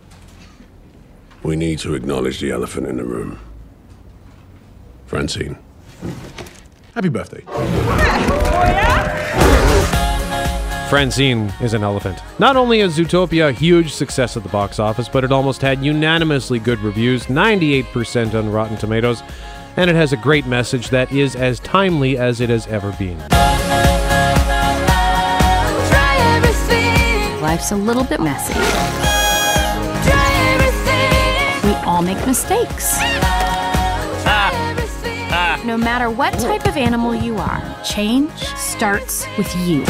we 1.45 1.55
need 1.55 1.79
to 1.79 1.95
acknowledge 1.95 2.41
the 2.41 2.51
elephant 2.51 2.87
in 2.87 2.97
the 2.97 3.05
room. 3.05 3.39
Francine. 5.07 5.59
Happy 6.95 7.11
birthday. 7.11 7.43
Francine 10.89 11.53
is 11.61 11.75
an 11.75 11.83
elephant. 11.83 12.19
Not 12.39 12.57
only 12.57 12.81
is 12.81 12.97
Zootopia 12.97 13.51
a 13.51 13.53
huge 13.53 13.93
success 13.93 14.37
at 14.37 14.43
the 14.43 14.49
box 14.49 14.79
office, 14.79 15.09
but 15.09 15.23
it 15.23 15.33
almost 15.33 15.61
had 15.61 15.85
unanimously 15.85 16.59
good 16.59 16.79
reviews 16.81 17.27
98% 17.27 18.35
on 18.35 18.51
Rotten 18.51 18.77
Tomatoes, 18.79 19.23
and 19.77 19.91
it 19.91 19.97
has 19.97 20.13
a 20.13 20.17
great 20.17 20.47
message 20.47 20.89
that 20.91 21.13
is 21.13 21.37
as 21.37 21.61
timely 21.61 22.17
as 22.17 22.41
it 22.41 22.49
has 22.49 22.67
ever 22.69 22.93
been. 22.93 23.19
Life's 27.43 27.73
a 27.73 27.77
little 27.77 28.05
bit 28.05 28.21
messy. 28.21 29.04
Make 32.05 32.27
mistakes. 32.27 32.99
No 35.65 35.79
matter 35.79 36.11
what 36.11 36.35
type 36.35 36.67
of 36.67 36.77
animal 36.77 37.15
you 37.15 37.39
are, 37.39 37.83
change 37.83 38.31
starts 38.57 39.27
with 39.39 39.51
you. 39.67 39.85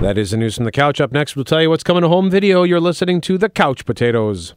That 0.00 0.16
is 0.16 0.30
the 0.30 0.36
news 0.36 0.54
from 0.54 0.66
the 0.66 0.70
couch. 0.70 1.00
Up 1.00 1.10
next, 1.10 1.34
we'll 1.34 1.44
tell 1.44 1.60
you 1.60 1.68
what's 1.68 1.82
coming 1.82 2.02
to 2.02 2.08
home 2.08 2.30
video. 2.30 2.62
You're 2.62 2.78
listening 2.78 3.20
to 3.22 3.38
The 3.38 3.48
Couch 3.48 3.84
Potatoes. 3.84 4.54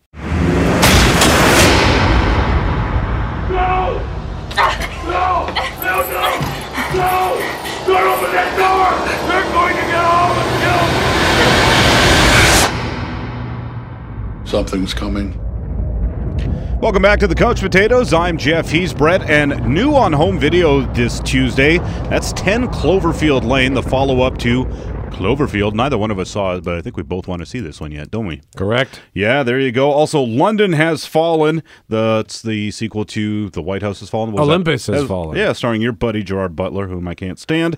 Something's 14.50 14.96
coming. 14.96 15.39
Welcome 16.82 17.03
back 17.03 17.20
to 17.20 17.27
the 17.27 17.36
Couch 17.36 17.62
Potatoes. 17.62 18.13
I'm 18.13 18.36
Jeff. 18.36 18.68
He's 18.68 18.96
Brett, 18.96 19.22
and 19.29 19.63
new 19.68 19.94
on 19.94 20.12
home 20.12 20.39
video 20.39 20.91
this 20.94 21.20
Tuesday. 21.20 21.77
That's 22.10 22.34
10 22.34 22.70
Cloverfield 22.70 23.44
Lane, 23.44 23.75
the 23.75 23.84
follow-up 23.84 24.39
to 24.39 24.65
Cloverfield. 25.10 25.74
Neither 25.74 25.98
one 25.98 26.12
of 26.12 26.20
us 26.20 26.30
saw 26.30 26.56
it, 26.56 26.63
but 26.63 26.75
I 26.75 26.82
think 26.82 26.96
we 26.98 27.04
both 27.04 27.28
want 27.28 27.42
to 27.42 27.46
see 27.46 27.60
this 27.60 27.82
one 27.82 27.92
yet, 27.92 28.12
don't 28.12 28.25
we? 28.28 28.42
Correct. 28.56 29.01
Yeah, 29.13 29.44
there 29.44 29.60
you 29.60 29.72
go. 29.72 29.92
Also, 29.92 30.22
London 30.22 30.74
Has 30.74 31.06
Fallen. 31.06 31.63
That's 31.88 32.42
the 32.42 32.72
sequel 32.72 33.06
to 33.06 33.50
The 33.50 33.62
White 33.62 33.82
House 33.82 34.00
Has 34.00 34.10
Fallen. 34.10 34.32
What 34.32 34.42
Olympus? 34.44 34.88
Has 34.88 35.06
Fallen. 35.08 35.38
Yeah, 35.38 35.54
starring 35.54 35.82
your 35.82 35.92
buddy 35.92 36.24
Gerard 36.24 36.56
Butler, 36.56 36.88
whom 36.88 37.08
I 37.08 37.16
can't 37.16 37.39
stand. 37.39 37.78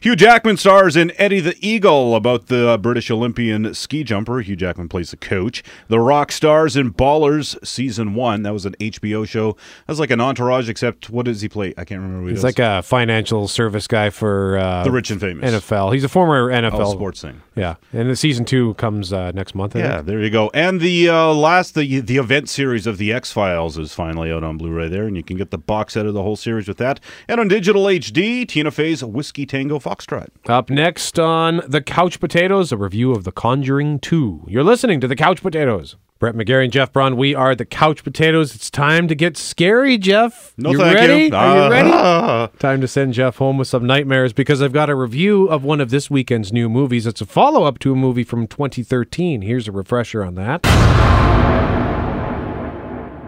Hugh 0.00 0.16
Jackman 0.16 0.56
stars 0.56 0.96
in 0.96 1.12
Eddie 1.18 1.40
the 1.40 1.56
Eagle 1.60 2.14
about 2.16 2.46
the 2.48 2.78
British 2.80 3.10
Olympian 3.10 3.72
ski 3.74 4.04
jumper. 4.04 4.40
Hugh 4.40 4.56
Jackman 4.56 4.88
plays 4.88 5.10
the 5.10 5.16
coach. 5.16 5.62
The 5.88 6.00
Rock 6.00 6.32
stars 6.32 6.76
in 6.76 6.92
Ballers 6.92 7.56
season 7.66 8.14
one. 8.14 8.42
That 8.42 8.52
was 8.52 8.66
an 8.66 8.74
HBO 8.80 9.26
show. 9.26 9.56
That's 9.86 10.00
like 10.00 10.10
an 10.10 10.20
entourage, 10.20 10.68
except 10.68 11.10
what 11.10 11.26
does 11.26 11.40
he 11.40 11.48
play? 11.48 11.74
I 11.78 11.84
can't 11.84 12.00
remember. 12.00 12.22
What 12.24 12.30
He's 12.32 12.44
like 12.44 12.58
a 12.58 12.82
financial 12.82 13.48
service 13.48 13.86
guy 13.86 14.10
for 14.10 14.58
uh, 14.58 14.84
The 14.84 14.90
rich 14.90 15.10
and 15.10 15.20
famous. 15.20 15.50
NFL. 15.52 15.92
He's 15.94 16.04
a 16.04 16.08
former 16.08 16.50
NFL 16.50 16.71
Oh, 16.80 16.92
sports 16.92 17.20
thing. 17.22 17.42
Yeah, 17.56 17.74
and 17.92 18.08
the 18.08 18.16
season 18.16 18.44
two 18.44 18.74
comes 18.74 19.12
uh, 19.12 19.32
next 19.32 19.54
month. 19.54 19.76
I 19.76 19.80
Yeah, 19.80 19.94
think. 19.96 20.06
there 20.06 20.20
you 20.20 20.30
go. 20.30 20.50
And 20.54 20.80
the 20.80 21.08
uh, 21.08 21.32
last, 21.32 21.74
the 21.74 22.00
the 22.00 22.16
event 22.16 22.48
series 22.48 22.86
of 22.86 22.98
the 22.98 23.12
X 23.12 23.30
Files 23.32 23.76
is 23.78 23.92
finally 23.94 24.32
out 24.32 24.42
on 24.44 24.56
Blu-ray 24.56 24.88
there, 24.88 25.04
and 25.06 25.16
you 25.16 25.22
can 25.22 25.36
get 25.36 25.50
the 25.50 25.58
box 25.58 25.94
set 25.94 26.06
of 26.06 26.14
the 26.14 26.22
whole 26.22 26.36
series 26.36 26.68
with 26.68 26.78
that. 26.78 27.00
And 27.28 27.40
on 27.40 27.48
digital 27.48 27.84
HD, 27.84 28.46
Tina 28.48 28.70
Fey's 28.70 29.04
Whiskey 29.04 29.44
Tango 29.46 29.78
Foxtrot. 29.78 30.28
Up 30.46 30.70
next 30.70 31.18
on 31.18 31.60
the 31.66 31.82
Couch 31.82 32.20
Potatoes, 32.20 32.72
a 32.72 32.76
review 32.76 33.12
of 33.12 33.24
The 33.24 33.32
Conjuring 33.32 33.98
2. 34.00 34.44
You're 34.48 34.64
listening 34.64 35.00
to 35.00 35.08
The 35.08 35.16
Couch 35.16 35.42
Potatoes. 35.42 35.96
Brett 36.22 36.36
McGarry 36.36 36.62
and 36.62 36.72
Jeff 36.72 36.92
Braun, 36.92 37.16
we 37.16 37.34
are 37.34 37.56
The 37.56 37.64
Couch 37.64 38.04
Potatoes. 38.04 38.54
It's 38.54 38.70
time 38.70 39.08
to 39.08 39.14
get 39.16 39.36
scary, 39.36 39.98
Jeff. 39.98 40.54
No, 40.56 40.70
you 40.70 40.78
thank 40.78 40.94
ready? 40.94 41.24
you. 41.24 41.34
Are 41.34 41.64
you 41.64 41.68
ready? 41.72 41.90
Ah. 41.92 42.46
Time 42.60 42.80
to 42.80 42.86
send 42.86 43.14
Jeff 43.14 43.38
home 43.38 43.58
with 43.58 43.66
some 43.66 43.88
nightmares 43.88 44.32
because 44.32 44.62
I've 44.62 44.72
got 44.72 44.88
a 44.88 44.94
review 44.94 45.46
of 45.48 45.64
one 45.64 45.80
of 45.80 45.90
this 45.90 46.12
weekend's 46.12 46.52
new 46.52 46.68
movies. 46.68 47.08
It's 47.08 47.20
a 47.20 47.26
follow 47.26 47.64
up 47.64 47.80
to 47.80 47.90
a 47.90 47.96
movie 47.96 48.22
from 48.22 48.46
2013. 48.46 49.42
Here's 49.42 49.66
a 49.66 49.72
refresher 49.72 50.22
on 50.22 50.36
that. 50.36 50.62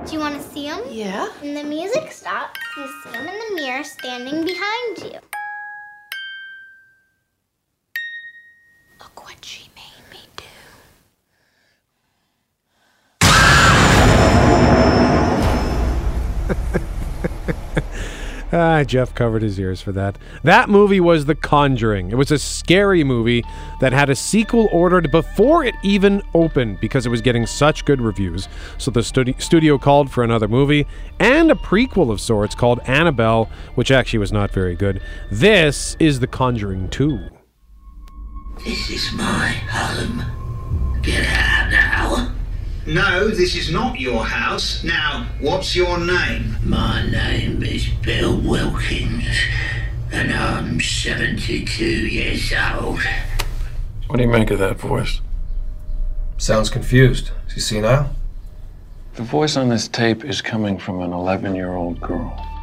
Do 0.06 0.12
you 0.12 0.20
want 0.20 0.36
to 0.36 0.48
see 0.50 0.66
him? 0.66 0.78
Yeah. 0.88 1.28
And 1.42 1.56
the 1.56 1.64
music 1.64 2.12
stops, 2.12 2.60
you 2.76 2.86
see 3.02 3.18
him 3.18 3.26
in 3.26 3.34
the 3.48 3.60
mirror 3.60 3.82
standing 3.82 4.44
behind 4.44 4.98
you. 4.98 5.18
Ah, 18.54 18.84
Jeff 18.84 19.12
covered 19.16 19.42
his 19.42 19.58
ears 19.58 19.80
for 19.80 19.90
that. 19.90 20.16
That 20.44 20.68
movie 20.68 21.00
was 21.00 21.24
The 21.24 21.34
Conjuring. 21.34 22.12
It 22.12 22.14
was 22.14 22.30
a 22.30 22.38
scary 22.38 23.02
movie 23.02 23.42
that 23.80 23.92
had 23.92 24.10
a 24.10 24.14
sequel 24.14 24.68
ordered 24.70 25.10
before 25.10 25.64
it 25.64 25.74
even 25.82 26.22
opened 26.34 26.78
because 26.80 27.04
it 27.04 27.08
was 27.08 27.20
getting 27.20 27.46
such 27.46 27.84
good 27.84 28.00
reviews. 28.00 28.48
So 28.78 28.92
the 28.92 29.00
studi- 29.00 29.42
studio 29.42 29.76
called 29.76 30.08
for 30.08 30.22
another 30.22 30.46
movie 30.46 30.86
and 31.18 31.50
a 31.50 31.56
prequel 31.56 32.12
of 32.12 32.20
sorts 32.20 32.54
called 32.54 32.78
Annabelle, 32.84 33.50
which 33.74 33.90
actually 33.90 34.20
was 34.20 34.30
not 34.30 34.52
very 34.52 34.76
good. 34.76 35.02
This 35.32 35.96
is 35.98 36.20
The 36.20 36.28
Conjuring 36.28 36.90
2. 36.90 37.18
This 38.64 38.88
is 38.88 39.12
my 39.14 39.48
home. 39.68 41.00
Get 41.02 41.26
out. 41.26 41.83
No, 42.86 43.28
this 43.28 43.56
is 43.56 43.72
not 43.72 43.98
your 43.98 44.26
house. 44.26 44.84
Now, 44.84 45.26
what's 45.40 45.74
your 45.74 45.98
name? 45.98 46.56
My 46.62 47.02
name 47.10 47.62
is 47.62 47.88
Bill 47.88 48.38
Wilkins, 48.38 49.38
and 50.12 50.30
I'm 50.30 50.78
72 50.82 51.82
years 51.82 52.52
old. 52.52 53.00
What 54.06 54.18
do 54.18 54.22
you 54.22 54.28
make 54.28 54.50
of 54.50 54.58
that 54.58 54.78
voice? 54.78 55.22
Sounds 56.36 56.68
confused. 56.68 57.30
Is 57.48 57.54
he 57.54 57.60
senile? 57.60 58.14
The 59.14 59.22
voice 59.22 59.56
on 59.56 59.70
this 59.70 59.88
tape 59.88 60.22
is 60.22 60.42
coming 60.42 60.76
from 60.76 61.00
an 61.00 61.14
11 61.14 61.54
year 61.54 61.72
old 61.72 62.02
girl. 62.02 62.53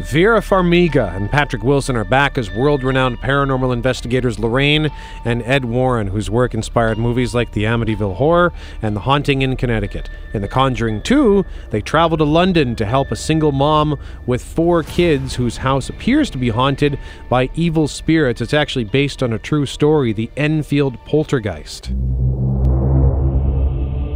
Vera 0.00 0.40
Farmiga 0.40 1.14
and 1.14 1.30
Patrick 1.30 1.62
Wilson 1.62 1.94
are 1.94 2.04
back 2.04 2.36
as 2.36 2.50
world 2.50 2.82
renowned 2.82 3.18
paranormal 3.18 3.72
investigators 3.72 4.40
Lorraine 4.40 4.90
and 5.24 5.40
Ed 5.42 5.64
Warren, 5.64 6.08
whose 6.08 6.28
work 6.28 6.52
inspired 6.52 6.98
movies 6.98 7.32
like 7.32 7.52
The 7.52 7.62
Amityville 7.62 8.16
Horror 8.16 8.52
and 8.82 8.96
The 8.96 9.00
Haunting 9.00 9.42
in 9.42 9.56
Connecticut. 9.56 10.10
In 10.32 10.42
The 10.42 10.48
Conjuring 10.48 11.02
2, 11.02 11.44
they 11.70 11.80
travel 11.80 12.16
to 12.16 12.24
London 12.24 12.74
to 12.74 12.84
help 12.84 13.12
a 13.12 13.16
single 13.16 13.52
mom 13.52 13.96
with 14.26 14.42
four 14.42 14.82
kids 14.82 15.36
whose 15.36 15.58
house 15.58 15.88
appears 15.88 16.28
to 16.30 16.38
be 16.38 16.48
haunted 16.48 16.98
by 17.28 17.48
evil 17.54 17.86
spirits. 17.86 18.40
It's 18.40 18.52
actually 18.52 18.84
based 18.84 19.22
on 19.22 19.32
a 19.32 19.38
true 19.38 19.64
story, 19.64 20.12
the 20.12 20.30
Enfield 20.36 20.98
Poltergeist. 21.04 21.92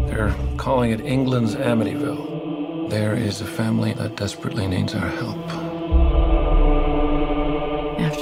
They're 0.08 0.34
calling 0.56 0.90
it 0.90 1.00
England's 1.02 1.54
Amityville. 1.54 2.90
There 2.90 3.14
is 3.14 3.40
a 3.42 3.46
family 3.46 3.92
that 3.92 4.16
desperately 4.16 4.66
needs 4.66 4.94
our 4.94 5.08
help. 5.08 5.67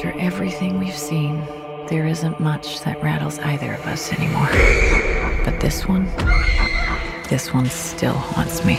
After 0.07 0.21
everything 0.21 0.79
we've 0.79 0.97
seen, 0.97 1.45
there 1.89 2.07
isn't 2.07 2.39
much 2.39 2.81
that 2.83 3.03
rattles 3.03 3.41
either 3.41 3.75
of 3.75 3.85
us 3.87 4.13
anymore. 4.13 4.49
But 5.45 5.59
this 5.59 5.89
one, 5.89 6.05
this 7.29 7.53
one 7.53 7.67
still 7.67 8.13
haunts 8.13 8.65
me. 8.65 8.77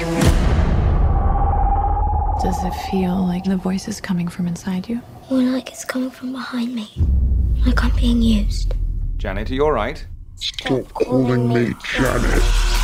Does 2.42 2.64
it 2.64 2.74
feel 2.90 3.18
like 3.26 3.44
the 3.44 3.58
voice 3.58 3.90
is 3.90 4.00
coming 4.00 4.30
from 4.30 4.48
inside 4.48 4.88
you? 4.88 5.02
More 5.30 5.42
like 5.42 5.70
it's 5.70 5.84
coming 5.84 6.12
from 6.12 6.32
behind 6.32 6.74
me. 6.74 6.90
Like 7.66 7.84
I'm 7.84 7.94
being 7.98 8.22
used. 8.22 8.74
Janet, 9.18 9.52
are 9.52 9.54
you 9.54 9.66
all 9.66 9.74
right? 9.74 10.08
Stop 10.36 10.94
calling 10.94 11.50
me 11.50 11.74
Janet. 11.94 12.77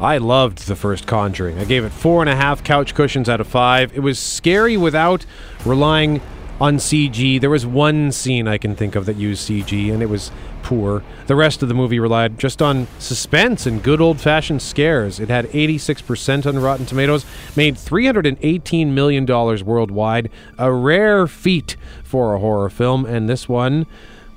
I 0.00 0.18
loved 0.18 0.66
the 0.66 0.76
first 0.76 1.06
Conjuring. 1.06 1.58
I 1.58 1.64
gave 1.64 1.84
it 1.84 1.90
four 1.90 2.20
and 2.20 2.28
a 2.28 2.36
half 2.36 2.62
couch 2.62 2.94
cushions 2.94 3.28
out 3.28 3.40
of 3.40 3.46
five. 3.46 3.92
It 3.94 4.00
was 4.00 4.18
scary 4.18 4.76
without 4.76 5.24
relying 5.64 6.20
on 6.60 6.76
CG. 6.76 7.40
There 7.40 7.50
was 7.50 7.66
one 7.66 8.12
scene 8.12 8.48
I 8.48 8.58
can 8.58 8.74
think 8.76 8.94
of 8.94 9.06
that 9.06 9.16
used 9.16 9.48
CG, 9.48 9.92
and 9.92 10.02
it 10.02 10.10
was 10.10 10.30
poor. 10.62 11.02
The 11.26 11.36
rest 11.36 11.62
of 11.62 11.68
the 11.68 11.74
movie 11.74 11.98
relied 11.98 12.38
just 12.38 12.60
on 12.60 12.88
suspense 12.98 13.66
and 13.66 13.82
good 13.82 14.00
old 14.00 14.20
fashioned 14.20 14.62
scares. 14.62 15.20
It 15.20 15.28
had 15.28 15.46
86% 15.46 16.46
on 16.46 16.58
Rotten 16.58 16.86
Tomatoes, 16.86 17.24
made 17.54 17.76
$318 17.76 18.88
million 18.88 19.26
worldwide, 19.26 20.30
a 20.58 20.72
rare 20.72 21.26
feat 21.26 21.76
for 22.02 22.34
a 22.34 22.38
horror 22.38 22.68
film, 22.68 23.06
and 23.06 23.28
this 23.28 23.48
one, 23.48 23.86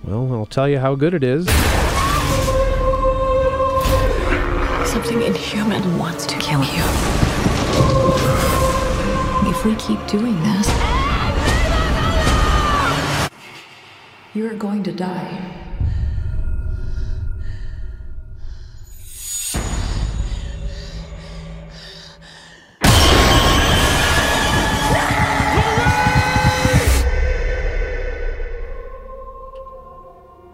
well, 0.03 0.33
I'll 0.33 0.45
tell 0.45 0.69
you 0.69 0.79
how 0.79 0.95
good 0.95 1.13
it 1.13 1.23
is. 1.23 1.47
Something 4.89 5.21
inhuman 5.51 5.97
wants 5.97 6.27
to 6.27 6.37
kill 6.37 6.63
you. 6.63 6.83
If 9.49 9.65
we 9.65 9.73
keep 9.77 10.05
doing 10.05 10.35
this, 10.43 10.67
you're 14.35 14.53
going 14.53 14.83
to 14.83 14.91
die. 14.91 15.55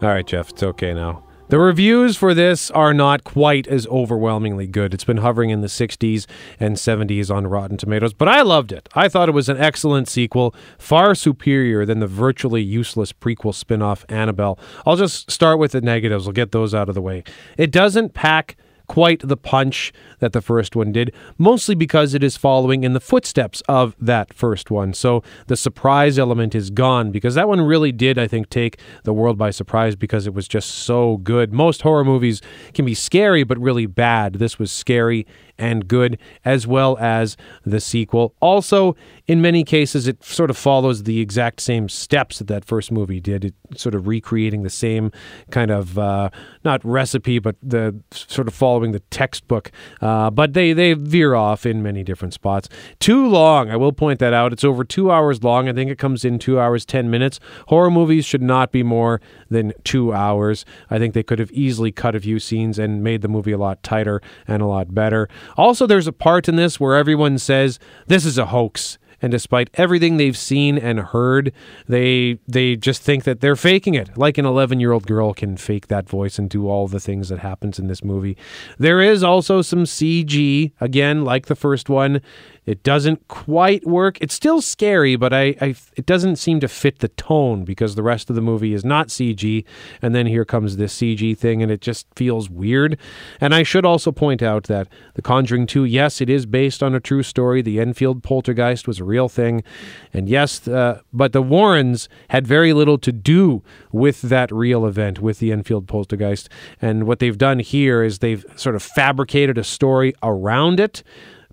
All 0.01 0.11
right, 0.11 0.25
Jeff, 0.25 0.51
it's 0.51 0.63
okay 0.63 0.93
now. 0.93 1.25
The 1.47 1.59
reviews 1.59 2.17
for 2.17 2.33
this 2.33 2.71
are 2.71 2.91
not 2.91 3.23
quite 3.23 3.67
as 3.67 3.85
overwhelmingly 3.85 4.65
good. 4.65 4.95
It's 4.95 5.03
been 5.03 5.17
hovering 5.17 5.51
in 5.51 5.61
the 5.61 5.67
60s 5.67 6.25
and 6.59 6.75
70s 6.75 7.29
on 7.29 7.45
Rotten 7.45 7.77
Tomatoes, 7.77 8.13
but 8.13 8.27
I 8.27 8.41
loved 8.41 8.71
it. 8.71 8.89
I 8.95 9.07
thought 9.07 9.29
it 9.29 9.33
was 9.33 9.47
an 9.47 9.57
excellent 9.57 10.09
sequel, 10.09 10.55
far 10.79 11.13
superior 11.13 11.85
than 11.85 11.99
the 11.99 12.07
virtually 12.07 12.63
useless 12.63 13.13
prequel 13.13 13.53
spin 13.53 13.83
off 13.83 14.05
Annabelle. 14.09 14.57
I'll 14.87 14.95
just 14.95 15.29
start 15.29 15.59
with 15.59 15.73
the 15.73 15.81
negatives, 15.81 16.25
I'll 16.25 16.33
get 16.33 16.51
those 16.51 16.73
out 16.73 16.89
of 16.89 16.95
the 16.95 17.01
way. 17.01 17.23
It 17.59 17.69
doesn't 17.69 18.15
pack 18.15 18.57
quite 18.87 19.21
the 19.27 19.37
punch 19.37 19.91
that 20.19 20.33
the 20.33 20.41
first 20.41 20.75
one 20.75 20.91
did, 20.91 21.13
mostly 21.37 21.75
because 21.75 22.13
it 22.13 22.23
is 22.23 22.37
following 22.37 22.83
in 22.83 22.93
the 22.93 22.99
footsteps 22.99 23.61
of 23.67 23.95
that 23.99 24.33
first 24.33 24.71
one. 24.71 24.93
So 24.93 25.23
the 25.47 25.57
surprise 25.57 26.17
element 26.19 26.55
is 26.55 26.69
gone 26.69 27.11
because 27.11 27.35
that 27.35 27.47
one 27.47 27.61
really 27.61 27.91
did, 27.91 28.17
I 28.17 28.27
think, 28.27 28.49
take 28.49 28.79
the 29.03 29.13
world 29.13 29.37
by 29.37 29.51
surprise 29.51 29.95
because 29.95 30.27
it 30.27 30.33
was 30.33 30.47
just 30.47 30.69
so 30.69 31.17
good. 31.17 31.53
Most 31.53 31.81
horror 31.81 32.03
movies 32.03 32.41
can 32.73 32.85
be 32.85 32.93
scary 32.93 33.43
but 33.43 33.57
really 33.57 33.85
bad. 33.85 34.35
This 34.35 34.59
was 34.59 34.71
scary 34.71 35.25
and 35.57 35.87
good, 35.87 36.19
as 36.43 36.67
well 36.67 36.97
as 36.99 37.37
the 37.65 37.79
sequel. 37.79 38.33
Also, 38.39 38.95
in 39.27 39.41
many 39.41 39.63
cases, 39.63 40.07
it 40.07 40.23
sort 40.23 40.49
of 40.49 40.57
follows 40.57 41.03
the 41.03 41.19
exact 41.19 41.61
same 41.61 41.89
steps 41.89 42.39
that 42.39 42.47
that 42.47 42.65
first 42.65 42.91
movie 42.91 43.19
did. 43.19 43.45
It 43.45 43.53
sort 43.75 43.95
of 43.95 44.07
recreating 44.07 44.63
the 44.63 44.69
same 44.69 45.11
kind 45.51 45.71
of 45.71 45.97
uh, 45.97 46.29
not 46.63 46.83
recipe, 46.83 47.39
but 47.39 47.55
the 47.61 47.95
sort 48.11 48.47
of 48.47 48.53
following 48.53 48.91
the 48.91 48.99
textbook. 48.99 49.71
Uh, 50.01 50.29
but 50.29 50.53
they 50.53 50.73
they 50.73 50.93
veer 50.93 51.35
off 51.35 51.65
in 51.65 51.81
many 51.81 52.03
different 52.03 52.33
spots. 52.33 52.69
Too 52.99 53.27
long, 53.27 53.69
I 53.69 53.75
will 53.75 53.91
point 53.91 54.19
that 54.19 54.33
out. 54.33 54.53
It's 54.53 54.63
over 54.63 54.83
two 54.83 55.11
hours 55.11 55.43
long. 55.43 55.67
I 55.67 55.73
think 55.73 55.89
it 55.89 55.97
comes 55.97 56.25
in 56.25 56.39
two 56.39 56.59
hours 56.59 56.85
ten 56.85 57.09
minutes. 57.09 57.39
Horror 57.67 57.91
movies 57.91 58.25
should 58.25 58.41
not 58.41 58.71
be 58.71 58.83
more 58.83 59.21
than 59.49 59.73
two 59.83 60.13
hours. 60.13 60.65
I 60.89 60.99
think 60.99 61.13
they 61.13 61.23
could 61.23 61.39
have 61.39 61.51
easily 61.51 61.91
cut 61.91 62.15
a 62.15 62.19
few 62.19 62.39
scenes 62.39 62.77
and 62.77 63.03
made 63.03 63.21
the 63.21 63.27
movie 63.27 63.51
a 63.51 63.57
lot 63.57 63.81
tighter 63.83 64.21
and 64.47 64.61
a 64.61 64.65
lot 64.65 64.93
better. 64.93 65.29
Also, 65.57 65.85
there's 65.85 66.07
a 66.07 66.13
part 66.13 66.47
in 66.47 66.55
this 66.55 66.79
where 66.79 66.95
everyone 66.95 67.37
says 67.37 67.79
this 68.07 68.25
is 68.25 68.37
a 68.37 68.47
hoax 68.47 68.97
and 69.21 69.31
despite 69.31 69.69
everything 69.73 70.17
they've 70.17 70.37
seen 70.37 70.77
and 70.77 70.99
heard, 70.99 71.51
they 71.87 72.37
they 72.47 72.75
just 72.75 73.01
think 73.01 73.23
that 73.23 73.41
they're 73.41 73.55
faking 73.55 73.95
it. 73.95 74.17
Like 74.17 74.37
an 74.37 74.45
11-year-old 74.45 75.07
girl 75.07 75.33
can 75.33 75.57
fake 75.57 75.87
that 75.87 76.07
voice 76.07 76.37
and 76.37 76.49
do 76.49 76.67
all 76.67 76.87
the 76.87 76.99
things 76.99 77.29
that 77.29 77.39
happens 77.39 77.79
in 77.79 77.87
this 77.87 78.03
movie. 78.03 78.37
There 78.77 79.01
is 79.01 79.23
also 79.23 79.61
some 79.61 79.85
CG, 79.85 80.71
again, 80.79 81.23
like 81.23 81.47
the 81.47 81.55
first 81.55 81.89
one. 81.89 82.21
It 82.65 82.81
doesn't 82.83 83.27
quite 83.27 83.85
work. 83.85 84.17
It's 84.21 84.33
still 84.33 84.61
scary, 84.61 85.15
but 85.15 85.33
I, 85.33 85.55
I, 85.61 85.75
it 85.95 86.05
doesn't 86.05 86.37
seem 86.37 86.59
to 86.61 86.67
fit 86.67 86.99
the 86.99 87.09
tone 87.09 87.63
because 87.63 87.95
the 87.95 88.03
rest 88.03 88.29
of 88.29 88.35
the 88.35 88.41
movie 88.41 88.73
is 88.73 88.83
not 88.83 89.09
CG. 89.09 89.63
And 90.01 90.15
then 90.15 90.25
here 90.25 90.45
comes 90.45 90.77
this 90.77 90.97
CG 90.97 91.37
thing, 91.37 91.61
and 91.61 91.71
it 91.71 91.81
just 91.81 92.07
feels 92.15 92.49
weird. 92.49 92.97
And 93.39 93.53
I 93.53 93.63
should 93.63 93.85
also 93.85 94.11
point 94.11 94.41
out 94.41 94.63
that 94.63 94.87
The 95.13 95.21
Conjuring 95.21 95.67
2, 95.67 95.85
yes, 95.85 96.21
it 96.21 96.29
is 96.29 96.45
based 96.45 96.81
on 96.81 96.95
a 96.95 96.99
true 96.99 97.23
story. 97.23 97.61
The 97.61 97.79
Enfield 97.79 98.23
poltergeist 98.23 98.87
was 98.87 98.99
a 98.99 99.03
real 99.03 99.29
thing. 99.29 99.63
And 100.11 100.27
yes, 100.27 100.67
uh, 100.67 101.01
but 101.13 101.33
the 101.33 101.43
Warrens 101.43 102.09
had 102.29 102.47
very 102.47 102.73
little 102.73 102.97
to 102.97 103.11
do 103.11 103.61
with 103.91 104.23
that 104.23 104.51
real 104.51 104.85
event, 104.85 105.19
with 105.19 105.39
the 105.39 105.51
Enfield 105.51 105.87
poltergeist. 105.87 106.49
And 106.81 107.05
what 107.05 107.19
they've 107.19 107.37
done 107.37 107.59
here 107.59 108.03
is 108.03 108.19
they've 108.19 108.45
sort 108.55 108.75
of 108.75 108.81
fabricated 108.81 109.57
a 109.57 109.63
story 109.63 110.15
around 110.23 110.79
it 110.79 111.03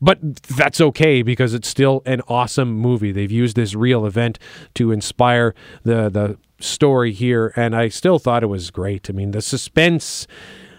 but 0.03 0.19
that's 0.49 0.81
okay 0.81 1.23
because 1.23 1.55
it's 1.55 1.69
still 1.69 2.03
an 2.05 2.21
awesome 2.29 2.73
movie. 2.73 3.13
They've 3.13 3.31
used 3.31 3.55
this 3.55 3.75
real 3.75 4.05
event 4.05 4.39
to 4.75 4.91
inspire 4.91 5.55
the 5.85 6.11
the 6.11 6.37
story 6.59 7.13
here, 7.13 7.53
and 7.57 7.75
I 7.75 7.89
still 7.89 8.19
thought 8.19 8.43
it 8.43 8.49
was 8.49 8.71
great. 8.71 9.09
I 9.09 9.13
mean, 9.13 9.31
the 9.31 9.41
suspense, 9.41 10.27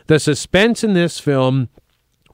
the 0.07 0.19
suspense 0.19 0.83
in 0.83 0.93
this 0.93 1.19
film 1.19 1.69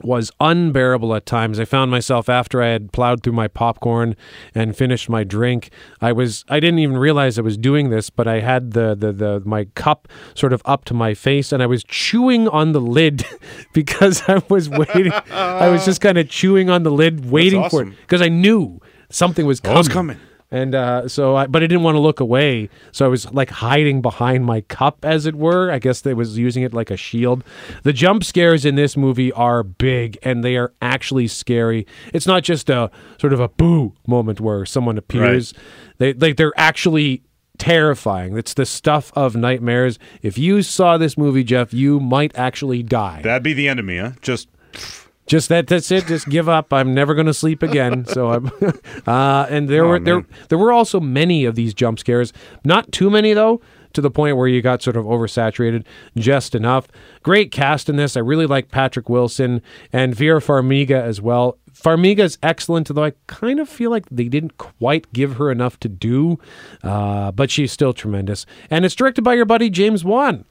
was 0.02 0.30
unbearable 0.40 1.14
at 1.14 1.26
times. 1.26 1.58
I 1.60 1.64
found 1.64 1.90
myself 1.90 2.28
after 2.28 2.62
I 2.62 2.68
had 2.68 2.92
plowed 2.92 3.22
through 3.22 3.32
my 3.32 3.48
popcorn 3.48 4.16
and 4.54 4.76
finished 4.76 5.08
my 5.08 5.24
drink. 5.24 5.70
I 6.00 6.12
was 6.12 6.44
I 6.48 6.60
didn't 6.60 6.78
even 6.80 6.96
realize 6.96 7.38
I 7.38 7.42
was 7.42 7.56
doing 7.56 7.90
this, 7.90 8.10
but 8.10 8.26
I 8.26 8.40
had 8.40 8.72
the 8.72 8.94
the, 8.94 9.12
the 9.12 9.42
my 9.44 9.64
cup 9.74 10.08
sort 10.34 10.52
of 10.52 10.62
up 10.64 10.84
to 10.86 10.94
my 10.94 11.14
face 11.14 11.52
and 11.52 11.62
I 11.62 11.66
was 11.66 11.84
chewing 11.84 12.48
on 12.48 12.72
the 12.72 12.80
lid 12.80 13.24
because 13.72 14.22
I 14.28 14.42
was 14.48 14.68
waiting. 14.68 15.12
I 15.30 15.68
was 15.68 15.84
just 15.84 16.00
kind 16.00 16.18
of 16.18 16.28
chewing 16.28 16.70
on 16.70 16.82
the 16.82 16.90
lid 16.90 17.30
waiting 17.30 17.62
awesome. 17.62 17.70
for 17.70 17.92
it 17.92 18.00
because 18.00 18.22
I 18.22 18.28
knew 18.28 18.80
something 19.10 19.46
was 19.46 19.60
coming. 19.60 19.76
Oh, 19.76 19.80
it's 19.80 19.88
coming. 19.88 20.20
And 20.50 20.74
uh, 20.74 21.06
so, 21.06 21.36
I, 21.36 21.46
but 21.46 21.62
I 21.62 21.66
didn't 21.66 21.84
want 21.84 21.94
to 21.94 22.00
look 22.00 22.18
away, 22.18 22.70
so 22.90 23.04
I 23.04 23.08
was 23.08 23.30
like 23.32 23.50
hiding 23.50 24.02
behind 24.02 24.44
my 24.44 24.62
cup, 24.62 25.04
as 25.04 25.24
it 25.24 25.36
were. 25.36 25.70
I 25.70 25.78
guess 25.78 26.00
they 26.00 26.12
was 26.12 26.36
using 26.38 26.64
it 26.64 26.74
like 26.74 26.90
a 26.90 26.96
shield. 26.96 27.44
The 27.84 27.92
jump 27.92 28.24
scares 28.24 28.64
in 28.64 28.74
this 28.74 28.96
movie 28.96 29.30
are 29.32 29.62
big, 29.62 30.18
and 30.22 30.42
they 30.42 30.56
are 30.56 30.72
actually 30.82 31.28
scary. 31.28 31.86
It's 32.12 32.26
not 32.26 32.42
just 32.42 32.68
a 32.68 32.90
sort 33.18 33.32
of 33.32 33.38
a 33.38 33.48
boo 33.48 33.94
moment 34.08 34.40
where 34.40 34.66
someone 34.66 34.98
appears. 34.98 35.54
They 35.98 36.14
like 36.14 36.36
they're 36.36 36.52
actually 36.56 37.22
terrifying. 37.58 38.36
It's 38.36 38.54
the 38.54 38.66
stuff 38.66 39.12
of 39.14 39.36
nightmares. 39.36 39.98
If 40.22 40.36
you 40.36 40.62
saw 40.62 40.98
this 40.98 41.16
movie, 41.16 41.44
Jeff, 41.44 41.72
you 41.72 42.00
might 42.00 42.36
actually 42.36 42.82
die. 42.82 43.20
That'd 43.22 43.44
be 43.44 43.52
the 43.52 43.68
end 43.68 43.78
of 43.78 43.86
me, 43.86 43.98
huh? 43.98 44.12
Just 44.20 44.48
Just 45.30 45.48
that. 45.48 45.68
That's 45.68 45.92
it. 45.92 46.06
Just 46.08 46.28
give 46.28 46.48
up. 46.48 46.72
I'm 46.72 46.92
never 46.92 47.14
going 47.14 47.28
to 47.28 47.32
sleep 47.34 47.62
again. 47.62 48.04
So 48.04 48.32
I'm. 48.32 48.50
uh, 49.06 49.46
and 49.48 49.68
there 49.68 49.84
Oh, 49.84 49.88
were 49.90 50.00
there 50.00 50.26
there 50.48 50.58
were 50.58 50.72
also 50.72 50.98
many 50.98 51.44
of 51.44 51.54
these 51.54 51.72
jump 51.72 52.00
scares. 52.00 52.32
Not 52.64 52.90
too 52.90 53.10
many 53.10 53.32
though. 53.32 53.60
To 53.94 54.00
the 54.00 54.10
point 54.10 54.36
where 54.36 54.46
you 54.48 54.60
got 54.62 54.82
sort 54.82 54.96
of 54.96 55.04
oversaturated, 55.04 55.84
just 56.16 56.54
enough. 56.56 56.86
Great 57.24 57.50
cast 57.52 57.88
in 57.88 57.94
this. 57.96 58.16
I 58.16 58.20
really 58.20 58.46
like 58.46 58.70
Patrick 58.70 59.08
Wilson 59.08 59.62
and 59.92 60.14
Vera 60.14 60.40
Farmiga 60.40 61.00
as 61.00 61.20
well. 61.20 61.58
Farmiga's 61.72 62.38
excellent, 62.42 62.86
though 62.88 63.02
I 63.04 63.12
kind 63.26 63.58
of 63.60 63.68
feel 63.68 63.90
like 63.90 64.04
they 64.08 64.28
didn't 64.28 64.58
quite 64.58 65.12
give 65.12 65.36
her 65.38 65.50
enough 65.50 65.78
to 65.80 65.88
do, 65.88 66.38
uh, 66.84 67.32
but 67.32 67.50
she's 67.50 67.72
still 67.72 67.92
tremendous. 67.92 68.46
And 68.70 68.84
it's 68.84 68.94
directed 68.94 69.22
by 69.22 69.34
your 69.34 69.44
buddy 69.44 69.68
James 69.70 70.04
Wan. 70.04 70.44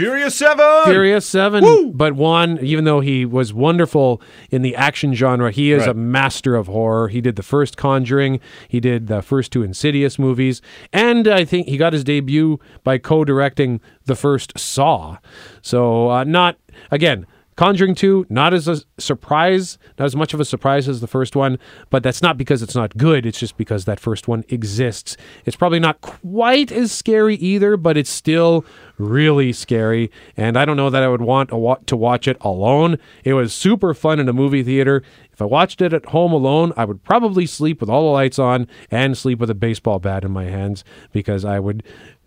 Furious 0.00 0.34
Seven. 0.34 0.82
Furious 0.84 1.26
Seven. 1.26 1.92
But 1.92 2.14
Wan, 2.14 2.58
even 2.62 2.84
though 2.84 3.00
he 3.00 3.24
was 3.24 3.52
wonderful 3.52 4.20
in 4.50 4.62
the 4.62 4.74
action 4.74 5.14
genre, 5.14 5.50
he 5.50 5.72
is 5.72 5.80
Right. 5.82 5.90
a 5.90 5.94
master 5.94 6.56
of 6.56 6.66
horror. 6.66 7.08
He 7.08 7.20
did 7.20 7.36
the 7.36 7.42
first 7.42 7.76
Conjuring, 7.76 8.40
he 8.68 8.80
did 8.80 9.06
the 9.06 9.22
first 9.22 9.52
two 9.52 9.62
Insidious 9.62 10.18
movies, 10.18 10.62
and 10.92 11.28
I 11.28 11.44
think 11.44 11.68
he 11.68 11.76
got 11.76 11.92
his 11.92 12.04
debut 12.04 12.58
by 12.84 12.98
co 12.98 13.24
directing 13.24 13.80
the 14.06 14.16
first 14.16 14.58
Saw. 14.58 15.18
So, 15.62 16.10
uh, 16.10 16.24
not, 16.24 16.56
again, 16.90 17.26
Conjuring 17.60 17.94
2, 17.94 18.24
not 18.30 18.54
as 18.54 18.66
a 18.68 18.80
surprise, 18.96 19.76
not 19.98 20.06
as 20.06 20.16
much 20.16 20.32
of 20.32 20.40
a 20.40 20.46
surprise 20.46 20.88
as 20.88 21.02
the 21.02 21.06
first 21.06 21.36
one, 21.36 21.58
but 21.90 22.02
that's 22.02 22.22
not 22.22 22.38
because 22.38 22.62
it's 22.62 22.74
not 22.74 22.96
good. 22.96 23.26
It's 23.26 23.38
just 23.38 23.58
because 23.58 23.84
that 23.84 24.00
first 24.00 24.26
one 24.26 24.44
exists. 24.48 25.18
It's 25.44 25.58
probably 25.58 25.78
not 25.78 26.00
quite 26.00 26.72
as 26.72 26.90
scary 26.90 27.34
either, 27.34 27.76
but 27.76 27.98
it's 27.98 28.08
still 28.08 28.64
really 28.96 29.52
scary. 29.52 30.10
And 30.38 30.56
I 30.56 30.64
don't 30.64 30.78
know 30.78 30.88
that 30.88 31.02
I 31.02 31.08
would 31.08 31.20
want 31.20 31.50
to 31.86 31.96
watch 31.98 32.26
it 32.26 32.38
alone. 32.40 32.96
It 33.24 33.34
was 33.34 33.52
super 33.52 33.92
fun 33.92 34.18
in 34.18 34.26
a 34.30 34.32
movie 34.32 34.62
theater. 34.62 35.02
If 35.30 35.42
I 35.42 35.44
watched 35.44 35.82
it 35.82 35.92
at 35.92 36.06
home 36.06 36.32
alone, 36.32 36.72
I 36.78 36.86
would 36.86 37.04
probably 37.04 37.44
sleep 37.44 37.82
with 37.82 37.90
all 37.90 38.04
the 38.04 38.12
lights 38.12 38.38
on 38.38 38.68
and 38.90 39.18
sleep 39.18 39.38
with 39.38 39.50
a 39.50 39.54
baseball 39.54 39.98
bat 39.98 40.24
in 40.24 40.30
my 40.32 40.44
hands 40.44 40.82
because 41.12 41.44
I 41.44 41.60
would. 41.60 41.82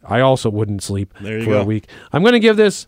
I 0.08 0.20
also 0.20 0.52
wouldn't 0.52 0.84
sleep 0.84 1.12
for 1.18 1.56
a 1.56 1.64
week. 1.64 1.88
I'm 2.12 2.22
going 2.22 2.34
to 2.34 2.40
give 2.40 2.58
this 2.58 2.86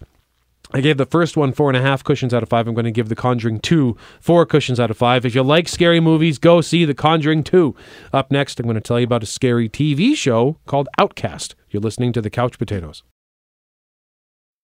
I 0.73 0.81
gave 0.81 0.97
the 0.97 1.05
first 1.05 1.37
one 1.37 1.53
four 1.53 1.69
and 1.69 1.77
a 1.77 1.81
half 1.81 2.03
cushions 2.03 2.33
out 2.33 2.43
of 2.43 2.49
five. 2.49 2.67
I'm 2.67 2.73
going 2.73 2.85
to 2.85 2.91
give 2.91 3.09
The 3.09 3.15
Conjuring 3.15 3.59
2 3.59 3.95
four 4.19 4.45
cushions 4.45 4.79
out 4.79 4.91
of 4.91 4.97
five. 4.97 5.25
If 5.25 5.35
you 5.35 5.43
like 5.43 5.67
scary 5.67 5.99
movies, 5.99 6.37
go 6.37 6.61
see 6.61 6.85
The 6.85 6.93
Conjuring 6.93 7.43
2. 7.43 7.75
Up 8.11 8.31
next, 8.31 8.59
I'm 8.59 8.65
going 8.65 8.75
to 8.75 8.81
tell 8.81 8.99
you 8.99 9.05
about 9.05 9.23
a 9.23 9.27
scary 9.27 9.69
TV 9.69 10.15
show 10.15 10.57
called 10.65 10.89
Outcast. 10.97 11.55
You're 11.69 11.81
listening 11.81 12.13
to 12.13 12.21
The 12.21 12.29
Couch 12.29 12.57
Potatoes. 12.57 13.03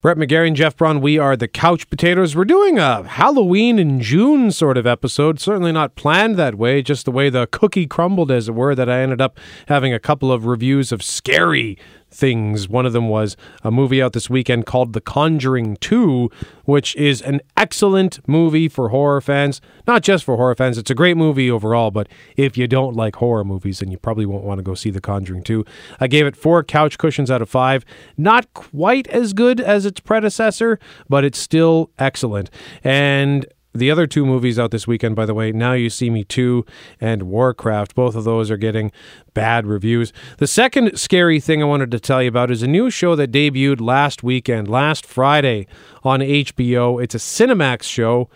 Brett 0.02 0.18
McGarry 0.18 0.48
and 0.48 0.56
Jeff 0.56 0.76
Braun, 0.76 1.00
we 1.00 1.20
are 1.20 1.38
the 1.38 1.48
Couch 1.48 1.88
Potatoes. 1.88 2.36
We're 2.36 2.44
doing 2.44 2.80
a 2.80 3.04
Halloween 3.04 3.78
in 3.78 4.02
June 4.02 4.52
sort 4.52 4.76
of 4.76 4.88
episode. 4.88 5.40
Certainly 5.40 5.74
not 5.74 5.94
planned 5.94 6.38
that 6.38 6.56
way, 6.56 6.82
just 6.82 7.06
the 7.06 7.12
way 7.12 7.30
the 7.30 7.46
cookie 7.46 7.86
crumbled, 7.86 8.32
as 8.32 8.50
it 8.50 8.56
were, 8.56 8.74
that 8.74 8.90
I 8.90 9.02
ended 9.02 9.22
up 9.22 9.38
having 9.68 9.94
a 9.94 10.00
couple 10.00 10.32
of 10.32 10.48
reviews 10.48 10.92
of 10.92 11.04
scary 11.04 11.78
things. 12.12 12.68
One 12.70 12.86
of 12.86 12.94
them 12.94 13.10
was 13.10 13.38
a 13.64 13.72
movie 13.72 14.02
out 14.02 14.14
this 14.14 14.30
weekend 14.30 14.66
called 14.66 14.94
The 14.94 15.02
Conjuring 15.02 15.78
2, 15.78 16.30
which 16.66 16.96
is 16.96 17.22
an 17.22 17.42
excellent 17.58 18.20
movie 18.28 18.68
for 18.68 18.90
horror 18.90 19.22
fans. 19.22 19.62
Not 19.88 20.04
just 20.04 20.24
for 20.24 20.36
horror 20.36 20.56
fans, 20.56 20.78
it's 20.78 20.92
a 20.92 20.96
great 20.96 21.18
movie 21.18 21.50
overall, 21.50 21.92
but 21.92 22.08
if 22.36 22.58
you 22.58 22.68
don't 22.68 22.96
like 22.96 23.16
horror 23.16 23.44
movies, 23.44 23.80
then 23.80 23.92
you 23.92 23.98
probably 23.98 24.26
won't 24.26 24.44
want 24.44 24.60
to 24.60 24.64
go 24.64 24.76
see 24.76 24.90
The 24.90 25.02
Conjuring 25.02 25.44
2. 25.44 25.66
I 26.00 26.08
gave 26.08 26.26
it 26.26 26.36
four 26.36 26.64
couch 26.64 26.98
cushions 26.98 27.32
out 27.32 27.42
of 27.42 27.50
five. 27.50 27.86
Not 28.18 28.54
quite 28.54 29.08
as 29.08 29.34
good 29.34 29.60
as 29.60 29.86
its 29.86 30.00
predecessor, 30.00 30.80
but 31.10 31.24
it's 31.24 31.40
still 31.40 31.92
excellent. 31.98 32.50
And 32.84 33.46
the 33.74 33.90
other 33.90 34.06
two 34.08 34.26
movies 34.26 34.60
out 34.60 34.72
this 34.72 34.88
weekend, 34.88 35.16
by 35.16 35.26
the 35.26 35.34
way, 35.34 35.52
Now 35.52 35.74
You 35.74 35.90
See 35.90 36.10
Me 36.10 36.24
2 36.24 36.66
and 37.00 37.24
Warcraft, 37.24 37.96
both 37.96 38.16
of 38.16 38.24
those 38.24 38.52
are 38.52 38.58
getting 38.58 38.92
bad 39.34 39.66
reviews. 39.66 40.12
The 40.38 40.48
second 40.48 41.00
scary 41.00 41.40
thing 41.40 41.62
I 41.62 41.66
wanted 41.66 41.92
to 41.92 42.00
tell 42.00 42.22
you 42.22 42.30
about 42.30 42.52
is 42.52 42.62
a 42.64 42.68
new 42.68 42.90
show 42.90 43.16
that 43.16 43.32
debuted 43.32 43.80
last 43.80 44.24
weekend, 44.24 44.68
last 44.70 45.06
Friday 45.06 45.68
on 46.04 46.20
HBO. 46.20 47.02
It's 47.02 47.16
a 47.16 47.18
Cinemax 47.18 47.84
show 47.84 48.30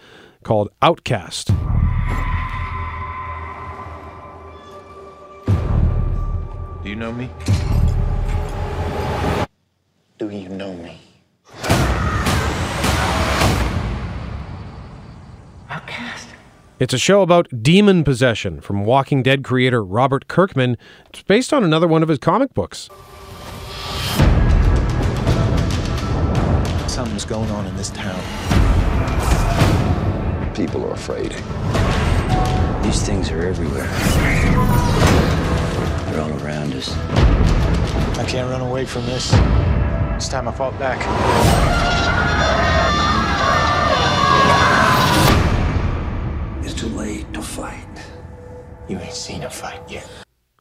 called 0.44 0.70
Outcast. 0.82 1.52
Do 6.84 6.90
you 6.90 6.96
know 6.96 7.12
me? 7.12 7.30
Do 10.18 10.30
you 10.30 10.50
know 10.50 10.74
me? 10.76 11.02
It's 16.78 16.94
a 16.94 16.98
show 16.98 17.22
about 17.22 17.48
demon 17.64 18.04
possession 18.04 18.60
from 18.60 18.84
Walking 18.84 19.24
Dead 19.24 19.46
creator 19.46 19.82
Robert 19.84 20.28
Kirkman. 20.28 20.78
It's 21.10 21.24
based 21.24 21.54
on 21.54 21.64
another 21.64 21.88
one 21.88 22.04
of 22.04 22.10
his 22.10 22.20
comic 22.20 22.54
books. 22.54 22.90
Something's 26.88 27.26
going 27.26 27.50
on 27.52 27.66
in 27.66 27.76
this 27.78 27.92
town. 27.92 28.20
people 30.54 30.86
are 30.86 30.92
afraid. 30.94 31.32
These 32.84 33.02
things 33.04 33.32
are 33.32 33.42
everywhere. 33.42 33.88
They're 36.12 36.22
all 36.22 36.44
around 36.44 36.74
us. 36.74 36.92
I 38.18 38.26
can't 38.28 38.50
run 38.50 38.62
away 38.62 38.86
from 38.86 39.06
this. 39.06 39.34
It's 40.16 40.28
time 40.28 40.48
I 40.48 40.52
fought 40.52 40.78
back. 40.78 41.95
Too 46.76 46.88
late 46.90 47.32
to 47.34 47.42
fight. 47.42 47.88
You 48.88 49.00
ain't 49.00 49.14
seen 49.14 49.44
a 49.44 49.50
fight 49.50 49.82
yet. 49.90 50.08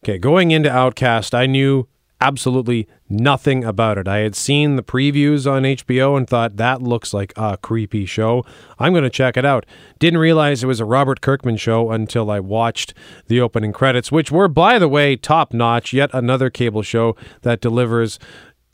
Okay, 0.05 0.19
going 0.19 0.51
into 0.51 0.71
Outcast, 0.71 1.35
I 1.35 1.47
knew 1.47 1.89
absolutely 2.21 2.87
nothing 3.09 3.65
about 3.65 3.99
it. 3.99 4.07
I 4.07 4.19
had 4.19 4.35
seen 4.35 4.77
the 4.77 4.83
previews 4.83 5.51
on 5.51 5.63
HBO 5.63 6.17
and 6.17 6.29
thought 6.29 6.57
that 6.57 6.81
looks 6.81 7.13
like 7.13 7.33
a 7.37 7.57
creepy 7.57 8.07
show. 8.07 8.45
I'm 8.79 8.93
going 8.93 9.05
to 9.05 9.11
check 9.11 9.37
it 9.37 9.45
out. 9.45 9.67
Didn't 9.99 10.21
realize 10.21 10.63
it 10.63 10.69
was 10.69 10.81
a 10.81 10.85
Robert 10.85 11.21
Kirkman 11.21 11.57
show 11.57 11.91
until 11.91 12.31
I 12.31 12.41
watched 12.41 12.95
the 13.27 13.41
opening 13.41 13.73
credits, 13.73 14.13
which 14.13 14.31
were, 14.31 14.49
by 14.49 14.79
the 14.79 14.89
way, 14.89 15.17
top 15.17 15.53
notch. 15.53 15.93
Yet 15.93 16.11
another 16.13 16.49
cable 16.49 16.83
show 16.83 17.17
that 17.43 17.61
delivers 17.61 18.19